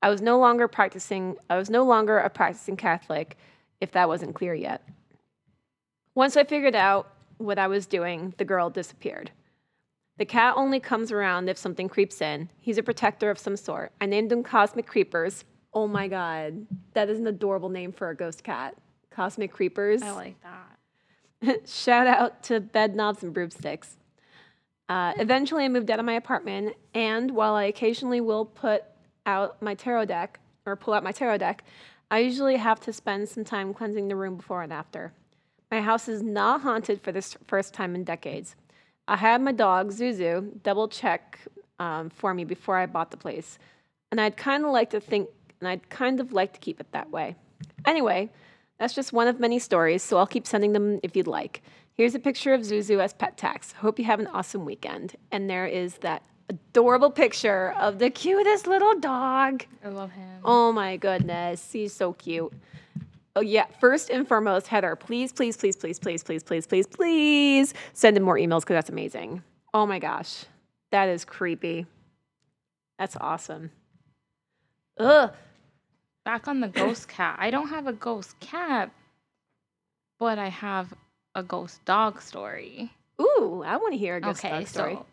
I 0.01 0.09
was 0.09 0.21
no 0.21 0.39
longer 0.39 0.67
practicing. 0.67 1.37
I 1.49 1.57
was 1.57 1.69
no 1.69 1.83
longer 1.83 2.17
a 2.19 2.29
practicing 2.29 2.77
Catholic, 2.77 3.37
if 3.81 3.91
that 3.91 4.07
wasn't 4.07 4.35
clear 4.35 4.53
yet. 4.53 4.87
Once 6.13 6.37
I 6.37 6.43
figured 6.43 6.75
out 6.75 7.13
what 7.37 7.59
I 7.59 7.67
was 7.67 7.85
doing, 7.85 8.33
the 8.37 8.45
girl 8.45 8.69
disappeared. 8.69 9.31
The 10.17 10.25
cat 10.25 10.53
only 10.55 10.79
comes 10.79 11.11
around 11.11 11.49
if 11.49 11.57
something 11.57 11.89
creeps 11.89 12.21
in. 12.21 12.49
He's 12.57 12.77
a 12.77 12.83
protector 12.83 13.29
of 13.29 13.37
some 13.37 13.57
sort. 13.57 13.91
I 13.99 14.05
named 14.05 14.31
him 14.31 14.43
Cosmic 14.43 14.87
Creepers. 14.87 15.43
Oh 15.73 15.87
my 15.87 16.07
god, 16.07 16.65
that 16.93 17.09
is 17.09 17.19
an 17.19 17.27
adorable 17.27 17.69
name 17.69 17.91
for 17.91 18.09
a 18.09 18.15
ghost 18.15 18.43
cat. 18.43 18.75
Cosmic 19.09 19.51
Creepers. 19.51 20.01
I 20.01 20.11
like 20.11 20.35
that. 20.41 21.67
Shout 21.67 22.07
out 22.07 22.43
to 22.43 22.61
Bedknobs 22.61 23.23
and 23.23 23.33
Broomsticks. 23.33 23.97
Uh, 24.87 25.13
eventually, 25.17 25.65
I 25.65 25.69
moved 25.69 25.89
out 25.89 25.99
of 25.99 26.05
my 26.05 26.13
apartment, 26.13 26.75
and 26.93 27.31
while 27.31 27.55
I 27.55 27.63
occasionally 27.63 28.21
will 28.21 28.45
put 28.45 28.83
out 29.25 29.61
my 29.61 29.73
tarot 29.73 30.05
deck 30.05 30.39
or 30.65 30.75
pull 30.75 30.93
out 30.93 31.03
my 31.03 31.11
tarot 31.11 31.39
deck, 31.39 31.63
I 32.11 32.19
usually 32.19 32.57
have 32.57 32.79
to 32.81 32.93
spend 32.93 33.27
some 33.27 33.43
time 33.43 33.73
cleansing 33.73 34.07
the 34.07 34.15
room 34.15 34.37
before 34.37 34.61
and 34.61 34.71
after. 34.71 35.11
My 35.71 35.81
house 35.81 36.07
is 36.07 36.21
not 36.21 36.61
haunted 36.61 37.01
for 37.01 37.11
this 37.11 37.35
first 37.47 37.73
time 37.73 37.95
in 37.95 38.03
decades. 38.03 38.55
I 39.07 39.17
had 39.17 39.41
my 39.41 39.51
dog, 39.51 39.91
Zuzu, 39.91 40.61
double 40.61 40.87
check 40.87 41.39
um, 41.79 42.09
for 42.09 42.33
me 42.33 42.43
before 42.43 42.77
I 42.77 42.85
bought 42.85 43.11
the 43.11 43.17
place. 43.17 43.57
And 44.11 44.21
I'd 44.21 44.37
kind 44.37 44.63
of 44.63 44.71
like 44.71 44.91
to 44.91 44.99
think, 44.99 45.29
and 45.59 45.67
I'd 45.67 45.89
kind 45.89 46.19
of 46.19 46.31
like 46.31 46.53
to 46.53 46.59
keep 46.59 46.79
it 46.79 46.91
that 46.91 47.09
way. 47.09 47.35
Anyway, 47.85 48.29
that's 48.79 48.93
just 48.93 49.13
one 49.13 49.27
of 49.27 49.39
many 49.39 49.59
stories, 49.59 50.03
so 50.03 50.17
I'll 50.17 50.27
keep 50.27 50.45
sending 50.45 50.73
them 50.73 50.99
if 51.01 51.15
you'd 51.15 51.27
like. 51.27 51.61
Here's 51.95 52.13
a 52.13 52.19
picture 52.19 52.53
of 52.53 52.61
Zuzu 52.61 53.01
as 53.01 53.13
pet 53.13 53.37
tax. 53.37 53.71
Hope 53.71 53.97
you 53.99 54.03
have 54.05 54.19
an 54.19 54.27
awesome 54.27 54.65
weekend. 54.65 55.15
And 55.31 55.49
there 55.49 55.65
is 55.65 55.95
that 55.99 56.23
adorable 56.49 57.09
picture 57.09 57.73
of 57.79 57.99
the 57.99 58.09
cutest 58.09 58.67
little 58.67 58.99
dog. 58.99 59.63
I 59.81 59.87
love 59.87 60.11
him. 60.11 60.41
Oh 60.43 60.73
my 60.73 60.97
goodness, 60.97 61.71
he's 61.71 61.93
so 61.93 62.11
cute. 62.11 62.51
Oh 63.37 63.41
yeah, 63.41 63.65
first 63.79 64.09
and 64.09 64.27
foremost, 64.27 64.67
Heather, 64.67 64.97
please, 64.97 65.31
please, 65.31 65.55
please, 65.55 65.77
please, 65.77 65.97
please, 65.97 66.21
please, 66.21 66.43
please, 66.43 66.67
please, 66.67 66.87
please 66.87 67.73
send 67.93 68.17
him 68.17 68.23
more 68.23 68.35
emails 68.35 68.61
because 68.61 68.75
that's 68.75 68.89
amazing. 68.89 69.41
Oh 69.73 69.85
my 69.85 69.99
gosh, 69.99 70.43
that 70.91 71.07
is 71.07 71.23
creepy. 71.23 71.85
That's 72.99 73.15
awesome. 73.21 73.71
Ugh. 74.99 75.31
Back 76.25 76.47
on 76.49 76.59
the 76.59 76.67
ghost 76.67 77.07
cat. 77.07 77.37
I 77.39 77.51
don't 77.51 77.69
have 77.69 77.87
a 77.87 77.93
ghost 77.93 78.37
cat, 78.41 78.91
but 80.19 80.39
I 80.39 80.49
have 80.49 80.93
a 81.35 81.43
ghost 81.43 81.83
dog 81.85 82.21
story. 82.21 82.91
Ooh, 83.21 83.63
I 83.65 83.77
want 83.77 83.93
to 83.93 83.97
hear 83.97 84.15
a 84.17 84.21
ghost 84.21 84.43
okay, 84.43 84.59
dog 84.59 84.67
story. 84.67 84.93
so 84.95 85.05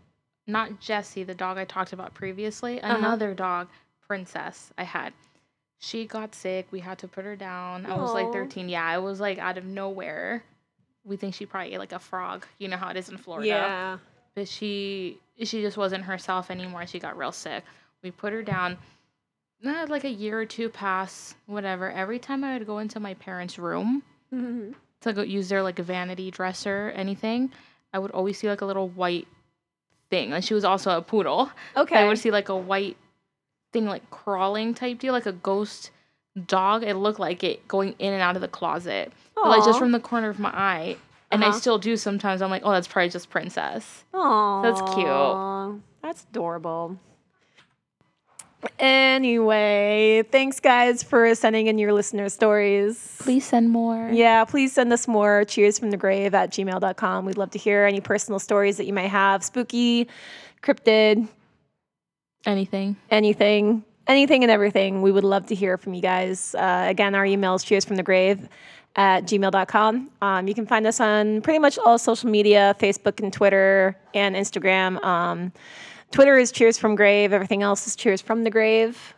not 0.47 0.81
Jessie, 0.81 1.23
the 1.25 1.35
dog 1.35 1.59
I 1.59 1.65
talked 1.65 1.93
about 1.93 2.15
previously, 2.15 2.81
Uh-huh. 2.81 2.97
another 2.97 3.35
dog, 3.35 3.69
Princess, 4.07 4.73
I 4.79 4.85
had. 4.85 5.13
She 5.79 6.07
got 6.07 6.35
sick. 6.35 6.67
We 6.71 6.81
had 6.81 6.99
to 6.99 7.09
put 7.09 7.25
her 7.25 7.35
down. 7.37 7.87
I 7.87 7.97
was 7.97 8.13
like 8.15 8.33
13. 8.33 8.69
Yeah, 8.69 8.85
I 8.85 8.99
was 8.99 9.21
like 9.21 9.39
out 9.39 9.59
of 9.59 9.65
nowhere. 9.65 10.45
We 11.05 11.17
think 11.17 11.35
she 11.35 11.45
probably 11.47 11.75
ate 11.75 11.79
like 11.79 11.93
a 11.93 11.99
frog. 11.99 12.47
You 12.59 12.69
know 12.69 12.77
how 12.77 12.89
it 12.91 12.97
is 12.97 13.09
in 13.09 13.19
Florida. 13.19 13.47
yeah. 13.49 13.99
But 14.35 14.47
she 14.49 15.19
she 15.43 15.61
just 15.61 15.77
wasn't 15.77 16.05
herself 16.05 16.51
anymore. 16.51 16.87
She 16.87 16.99
got 17.01 17.17
real 17.19 17.33
sick. 17.33 17.65
We 18.03 18.11
put 18.13 18.33
her 18.33 18.43
down. 18.43 18.79
Not 19.61 19.89
like 19.91 20.05
a 20.05 20.11
year 20.11 20.39
or 20.41 20.47
two 20.47 20.69
pass, 20.69 21.35
whatever. 21.47 21.91
Every 21.91 22.19
time 22.19 22.43
I 22.45 22.57
would 22.59 22.67
go 22.67 22.79
into 22.79 22.99
my 23.01 23.15
parents' 23.15 23.59
room, 23.59 24.03
Mhm. 24.33 24.75
To 25.03 25.13
go 25.13 25.23
use 25.23 25.49
their 25.49 25.63
like 25.63 25.79
vanity 25.79 26.31
dresser, 26.31 26.93
anything, 26.95 27.53
I 27.93 27.99
would 27.99 28.11
always 28.13 28.39
see 28.39 28.49
like 28.49 28.61
a 28.61 28.67
little 28.67 28.89
white 28.89 29.29
thing. 30.11 30.33
And 30.33 30.45
she 30.45 30.55
was 30.55 30.65
also 30.65 30.97
a 30.97 31.03
poodle. 31.03 31.51
Okay. 31.77 31.97
I 31.97 32.07
would 32.09 32.19
see 32.19 32.31
like 32.31 32.49
a 32.49 32.57
white 32.57 32.97
thing 33.73 33.87
like 33.87 34.11
crawling 34.11 34.75
type 34.75 34.99
deal, 34.99 35.13
like 35.13 35.27
a 35.27 35.33
ghost 35.33 35.91
dog. 36.47 36.83
It 36.83 36.95
looked 36.97 37.21
like 37.21 37.43
it 37.45 37.67
going 37.69 37.95
in 37.99 38.13
and 38.13 38.23
out 38.23 38.37
of 38.37 38.43
the 38.43 38.49
closet. 38.49 39.13
But, 39.35 39.49
like 39.49 39.65
just 39.65 39.79
from 39.79 39.93
the 39.93 40.01
corner 40.01 40.29
of 40.29 40.39
my 40.39 40.51
eye. 40.51 40.97
And 41.31 41.43
I 41.43 41.49
Uh-huh. 41.49 41.59
still 41.59 41.79
do 41.79 41.97
sometimes. 41.97 42.43
I'm 42.43 42.51
like, 42.51 42.63
oh, 42.65 42.73
that's 42.73 42.87
probably 42.87 43.09
just 43.09 43.31
Princess. 43.31 44.05
Aw, 44.13 44.63
That's 44.63 44.81
cute. 44.95 45.83
That's 46.03 46.27
adorable. 46.31 46.99
Anyway, 48.79 50.23
thanks 50.31 50.61
guys 50.61 51.03
for 51.03 51.35
sending 51.35 51.67
in 51.67 51.79
your 51.79 51.93
listener 51.93 52.29
stories. 52.29 53.17
Please 53.21 53.45
send 53.45 53.71
more. 53.71 54.09
Yeah, 54.13 54.45
please 54.45 54.73
send 54.73 54.93
us 54.93 55.09
more. 55.09 55.45
Cheers 55.45 55.79
from 55.79 55.91
the 55.91 55.97
grave 55.97 56.35
at 56.35 56.51
gmail.com. 56.51 57.25
We'd 57.25 57.37
love 57.39 57.51
to 57.53 57.59
hear 57.59 57.85
any 57.85 58.01
personal 58.01 58.39
stories 58.39 58.77
that 58.77 58.87
you 58.87 58.93
might 58.93 59.09
have. 59.09 59.43
Spooky, 59.45 60.09
cryptid, 60.63 61.29
Anything. 62.45 62.97
anything, 63.11 63.85
anything 64.07 64.43
and 64.43 64.51
everything. 64.51 65.03
We 65.03 65.13
would 65.13 65.25
love 65.25 65.47
to 65.47 65.55
hear 65.55 65.77
from 65.77 65.95
you 65.95 66.03
guys. 66.03 66.55
Uh, 66.55 66.87
again, 66.89 67.15
our 67.15 67.25
email 67.25 67.55
is 67.55 67.63
cheers 67.65 67.85
from 67.85 67.97
the 67.97 68.03
grave 68.03 68.49
at 68.97 69.25
gmail.com. 69.25 70.11
Um, 70.21 70.49
you 70.49 70.55
can 70.55 70.67
find 70.67 70.87
us 70.87 71.01
on 71.01 71.41
pretty 71.43 71.59
much 71.59 71.79
all 71.79 71.99
social 71.99 72.29
media 72.29 72.77
Facebook 72.79 73.21
and 73.23 73.33
Twitter 73.33 73.97
and 74.13 74.35
Instagram. 74.37 75.03
Um, 75.05 75.53
Twitter 76.13 76.37
is 76.39 76.53
Cheers 76.53 76.79
from 76.79 76.95
Grave, 76.95 77.33
everything 77.33 77.63
else 77.63 77.87
is 77.87 77.97
Cheers 77.97 78.21
from 78.21 78.45
the 78.45 78.51
Grave. 78.51 79.15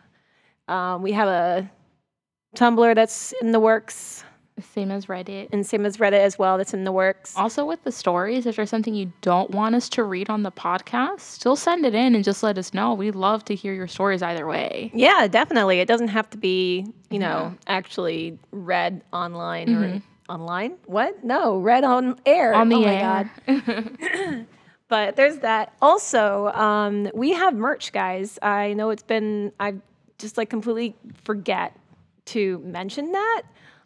Um, 0.67 1.01
we 1.03 1.11
have 1.11 1.27
a 1.27 1.69
Tumblr 2.55 2.95
that's 2.95 3.33
in 3.41 3.51
the 3.51 3.59
works, 3.59 4.23
Same 4.73 4.89
as 4.91 5.07
Reddit. 5.07 5.49
and 5.51 5.65
same 5.65 5.85
as 5.85 5.97
Reddit 5.97 6.19
as 6.19 6.39
well, 6.39 6.57
that's 6.57 6.73
in 6.73 6.85
the 6.85 6.91
works. 6.93 7.35
Also, 7.35 7.65
with 7.65 7.83
the 7.83 7.91
stories, 7.91 8.45
if 8.45 8.55
there's 8.55 8.69
something 8.69 8.95
you 8.95 9.11
don't 9.21 9.51
want 9.51 9.75
us 9.75 9.89
to 9.89 10.03
read 10.05 10.29
on 10.29 10.43
the 10.43 10.51
podcast, 10.51 11.19
still 11.19 11.57
send 11.57 11.85
it 11.85 11.93
in 11.93 12.15
and 12.15 12.23
just 12.23 12.41
let 12.41 12.57
us 12.57 12.73
know. 12.73 12.93
We'd 12.93 13.13
love 13.15 13.43
to 13.45 13.55
hear 13.55 13.73
your 13.73 13.87
stories 13.87 14.23
either 14.23 14.47
way. 14.47 14.89
Yeah, 14.93 15.27
definitely. 15.27 15.81
It 15.81 15.87
doesn't 15.89 16.07
have 16.07 16.29
to 16.29 16.37
be, 16.37 16.87
you 17.09 17.19
know, 17.19 17.53
actually 17.67 18.39
read 18.51 19.03
online 19.11 19.75
or 19.75 20.01
online. 20.29 20.77
What? 20.85 21.23
No, 21.25 21.57
read 21.57 21.83
on 21.83 22.17
air. 22.25 22.55
On 22.55 22.69
the 22.69 22.77
oh 22.77 22.83
air. 22.85 23.29
my 23.45 23.61
god. 23.65 24.47
but 24.87 25.15
there's 25.15 25.39
that. 25.39 25.73
Also, 25.81 26.47
um, 26.47 27.09
we 27.13 27.33
have 27.33 27.55
merch, 27.55 27.91
guys. 27.91 28.39
I 28.41 28.73
know 28.73 28.89
it's 28.89 29.03
been 29.03 29.51
I 29.59 29.75
just 30.17 30.37
like 30.37 30.49
completely 30.49 30.95
forget 31.23 31.77
to 32.25 32.59
mention 32.59 33.11
that. 33.11 33.43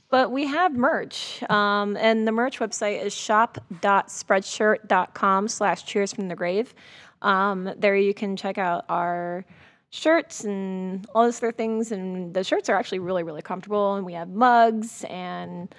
But 0.10 0.32
we 0.32 0.48
have 0.48 0.76
merch, 0.76 1.44
um, 1.52 1.96
and 1.96 2.28
the 2.28 2.32
merch 2.32 2.58
website 2.58 3.04
is 3.04 3.14
shop.spreadshirt.com 3.14 5.48
slash 5.48 5.86
cheers 5.86 6.12
from 6.12 6.30
the 6.30 6.36
grave. 6.36 6.74
Um, 7.22 7.72
there 7.78 7.96
you 7.96 8.16
can 8.16 8.36
check 8.36 8.58
out 8.58 8.86
our 8.90 9.46
shirts 9.92 10.44
and 10.44 11.06
all 11.14 11.26
those 11.26 11.38
other 11.38 11.52
things, 11.52 11.92
and 11.92 12.34
the 12.34 12.44
shirts 12.44 12.70
are 12.70 12.76
actually 12.76 12.98
really, 13.00 13.22
really 13.22 13.44
comfortable, 13.44 13.94
and 13.96 14.06
we 14.06 14.14
have 14.14 14.30
mugs 14.30 15.06
and 15.08 15.76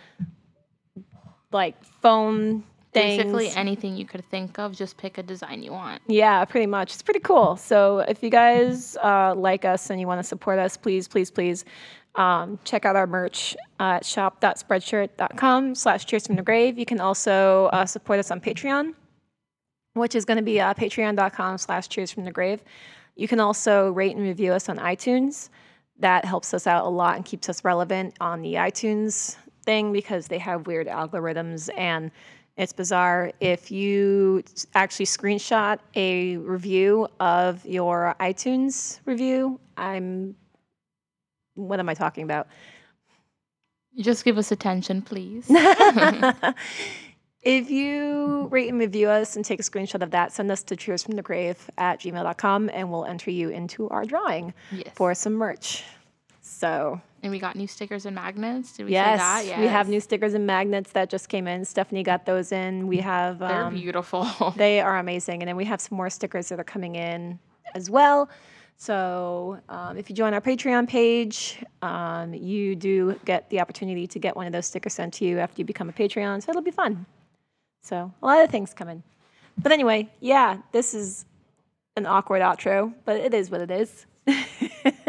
like 1.50 1.82
foam 2.00 2.64
things. 2.92 3.22
Basically, 3.22 3.50
anything 3.50 3.96
you 3.96 4.04
could 4.04 4.24
think 4.30 4.58
of, 4.58 4.76
just 4.76 4.96
pick 4.96 5.18
a 5.18 5.22
design 5.22 5.62
you 5.62 5.72
want. 5.72 6.02
Yeah, 6.06 6.44
pretty 6.44 6.66
much. 6.66 6.92
It's 6.92 7.02
pretty 7.02 7.20
cool. 7.20 7.56
So 7.56 8.00
if 8.00 8.22
you 8.22 8.30
guys 8.30 8.96
uh, 9.02 9.34
like 9.34 9.64
us 9.64 9.90
and 9.90 10.00
you 10.00 10.06
want 10.06 10.18
to 10.18 10.24
support 10.24 10.58
us, 10.58 10.76
please, 10.76 11.08
please, 11.08 11.30
please 11.30 11.64
um, 12.14 12.58
check 12.64 12.84
out 12.84 12.96
our 12.96 13.06
merch 13.06 13.56
at 13.78 14.04
shop.spreadshirt.com 14.04 15.74
slash 15.74 16.06
cheers 16.06 16.26
from 16.26 16.36
the 16.36 16.42
grave. 16.42 16.78
You 16.78 16.86
can 16.86 17.00
also 17.00 17.66
uh, 17.66 17.86
support 17.86 18.18
us 18.18 18.30
on 18.30 18.40
Patreon, 18.40 18.94
which 19.94 20.14
is 20.14 20.24
going 20.24 20.36
to 20.36 20.42
be 20.42 20.60
uh, 20.60 20.74
patreon.com 20.74 21.58
slash 21.58 21.88
cheers 21.88 22.10
from 22.10 22.24
the 22.24 22.32
grave. 22.32 22.62
You 23.16 23.28
can 23.28 23.40
also 23.40 23.90
rate 23.92 24.16
and 24.16 24.24
review 24.24 24.52
us 24.52 24.68
on 24.68 24.78
iTunes. 24.78 25.50
That 25.98 26.24
helps 26.24 26.54
us 26.54 26.66
out 26.66 26.86
a 26.86 26.88
lot 26.88 27.16
and 27.16 27.24
keeps 27.24 27.48
us 27.48 27.64
relevant 27.64 28.14
on 28.20 28.42
the 28.42 28.54
iTunes 28.54 29.36
thing 29.64 29.92
because 29.92 30.28
they 30.28 30.38
have 30.38 30.66
weird 30.66 30.86
algorithms 30.86 31.68
and 31.76 32.10
it's 32.60 32.74
bizarre. 32.74 33.32
If 33.40 33.70
you 33.70 34.44
actually 34.74 35.06
screenshot 35.06 35.78
a 35.94 36.36
review 36.36 37.08
of 37.18 37.64
your 37.64 38.14
iTunes 38.20 39.00
review, 39.06 39.58
I'm. 39.78 40.36
What 41.54 41.80
am 41.80 41.88
I 41.88 41.94
talking 41.94 42.22
about? 42.22 42.48
Just 43.98 44.26
give 44.26 44.36
us 44.36 44.52
attention, 44.52 45.00
please. 45.00 45.46
if 47.42 47.70
you 47.70 48.46
rate 48.50 48.68
and 48.68 48.78
review 48.78 49.08
us 49.08 49.36
and 49.36 49.44
take 49.44 49.60
a 49.60 49.62
screenshot 49.62 50.02
of 50.02 50.10
that, 50.10 50.32
send 50.32 50.50
us 50.50 50.62
to 50.64 50.76
cheersfromthegrave 50.76 51.56
at 51.78 52.00
gmail.com 52.00 52.70
and 52.74 52.90
we'll 52.90 53.06
enter 53.06 53.30
you 53.30 53.48
into 53.48 53.88
our 53.88 54.04
drawing 54.04 54.52
yes. 54.70 54.88
for 54.94 55.14
some 55.14 55.32
merch. 55.32 55.82
So, 56.42 57.00
and 57.22 57.30
we 57.30 57.38
got 57.38 57.56
new 57.56 57.66
stickers 57.66 58.06
and 58.06 58.14
magnets. 58.14 58.72
Did 58.72 58.86
we 58.86 58.92
yes, 58.92 59.18
say 59.18 59.18
that? 59.18 59.46
Yes. 59.46 59.60
We 59.60 59.66
have 59.66 59.88
new 59.88 60.00
stickers 60.00 60.34
and 60.34 60.46
magnets 60.46 60.92
that 60.92 61.10
just 61.10 61.28
came 61.28 61.46
in. 61.46 61.64
Stephanie 61.64 62.02
got 62.02 62.26
those 62.26 62.52
in. 62.52 62.86
We 62.86 62.98
have. 62.98 63.38
They're 63.38 63.64
um, 63.64 63.74
beautiful. 63.74 64.26
They 64.56 64.80
are 64.80 64.98
amazing. 64.98 65.42
And 65.42 65.48
then 65.48 65.56
we 65.56 65.64
have 65.66 65.80
some 65.80 65.96
more 65.96 66.10
stickers 66.10 66.48
that 66.48 66.58
are 66.58 66.64
coming 66.64 66.96
in 66.96 67.38
as 67.74 67.90
well. 67.90 68.28
So 68.76 69.60
um, 69.68 69.98
if 69.98 70.08
you 70.08 70.16
join 70.16 70.32
our 70.32 70.40
Patreon 70.40 70.88
page, 70.88 71.62
um, 71.82 72.32
you 72.32 72.74
do 72.74 73.18
get 73.26 73.50
the 73.50 73.60
opportunity 73.60 74.06
to 74.06 74.18
get 74.18 74.34
one 74.34 74.46
of 74.46 74.52
those 74.52 74.66
stickers 74.66 74.94
sent 74.94 75.14
to 75.14 75.24
you 75.26 75.38
after 75.38 75.60
you 75.60 75.66
become 75.66 75.88
a 75.90 75.92
Patreon. 75.92 76.42
So 76.42 76.50
it'll 76.50 76.62
be 76.62 76.70
fun. 76.70 77.04
So 77.82 78.12
a 78.22 78.26
lot 78.26 78.42
of 78.42 78.50
things 78.50 78.72
coming. 78.72 79.02
But 79.58 79.72
anyway, 79.72 80.10
yeah, 80.20 80.58
this 80.72 80.94
is 80.94 81.26
an 81.96 82.06
awkward 82.06 82.40
outro, 82.40 82.94
but 83.04 83.16
it 83.16 83.34
is 83.34 83.50
what 83.50 83.60
it 83.60 83.70
is. 83.70 84.06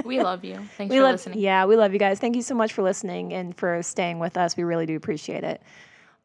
We 0.06 0.22
love 0.22 0.44
you. 0.44 0.56
Thanks 0.78 0.92
we 0.92 0.98
for 0.98 1.04
love, 1.04 1.12
listening. 1.14 1.40
Yeah, 1.40 1.66
we 1.66 1.76
love 1.76 1.94
you 1.94 2.00
guys. 2.00 2.20
Thank 2.20 2.36
you 2.36 2.42
so 2.42 2.56
much 2.56 2.74
for 2.74 2.82
listening 2.82 3.34
and 3.34 3.56
for 3.56 3.82
staying 3.84 4.20
with 4.20 4.38
us. 4.38 4.56
We 4.58 4.64
really 4.64 4.86
do 4.86 4.96
appreciate 4.96 5.44
it. 5.44 5.62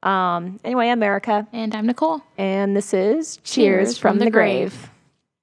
Um, 0.02 0.60
anyway, 0.64 0.88
I'm 0.88 1.02
Erica, 1.02 1.46
And 1.52 1.74
I'm 1.74 1.86
Nicole. 1.86 2.22
and 2.38 2.76
this 2.76 2.94
is 2.94 3.38
Cheers, 3.38 3.98
from, 3.98 4.18
the 4.18 4.30
grave. 4.30 4.90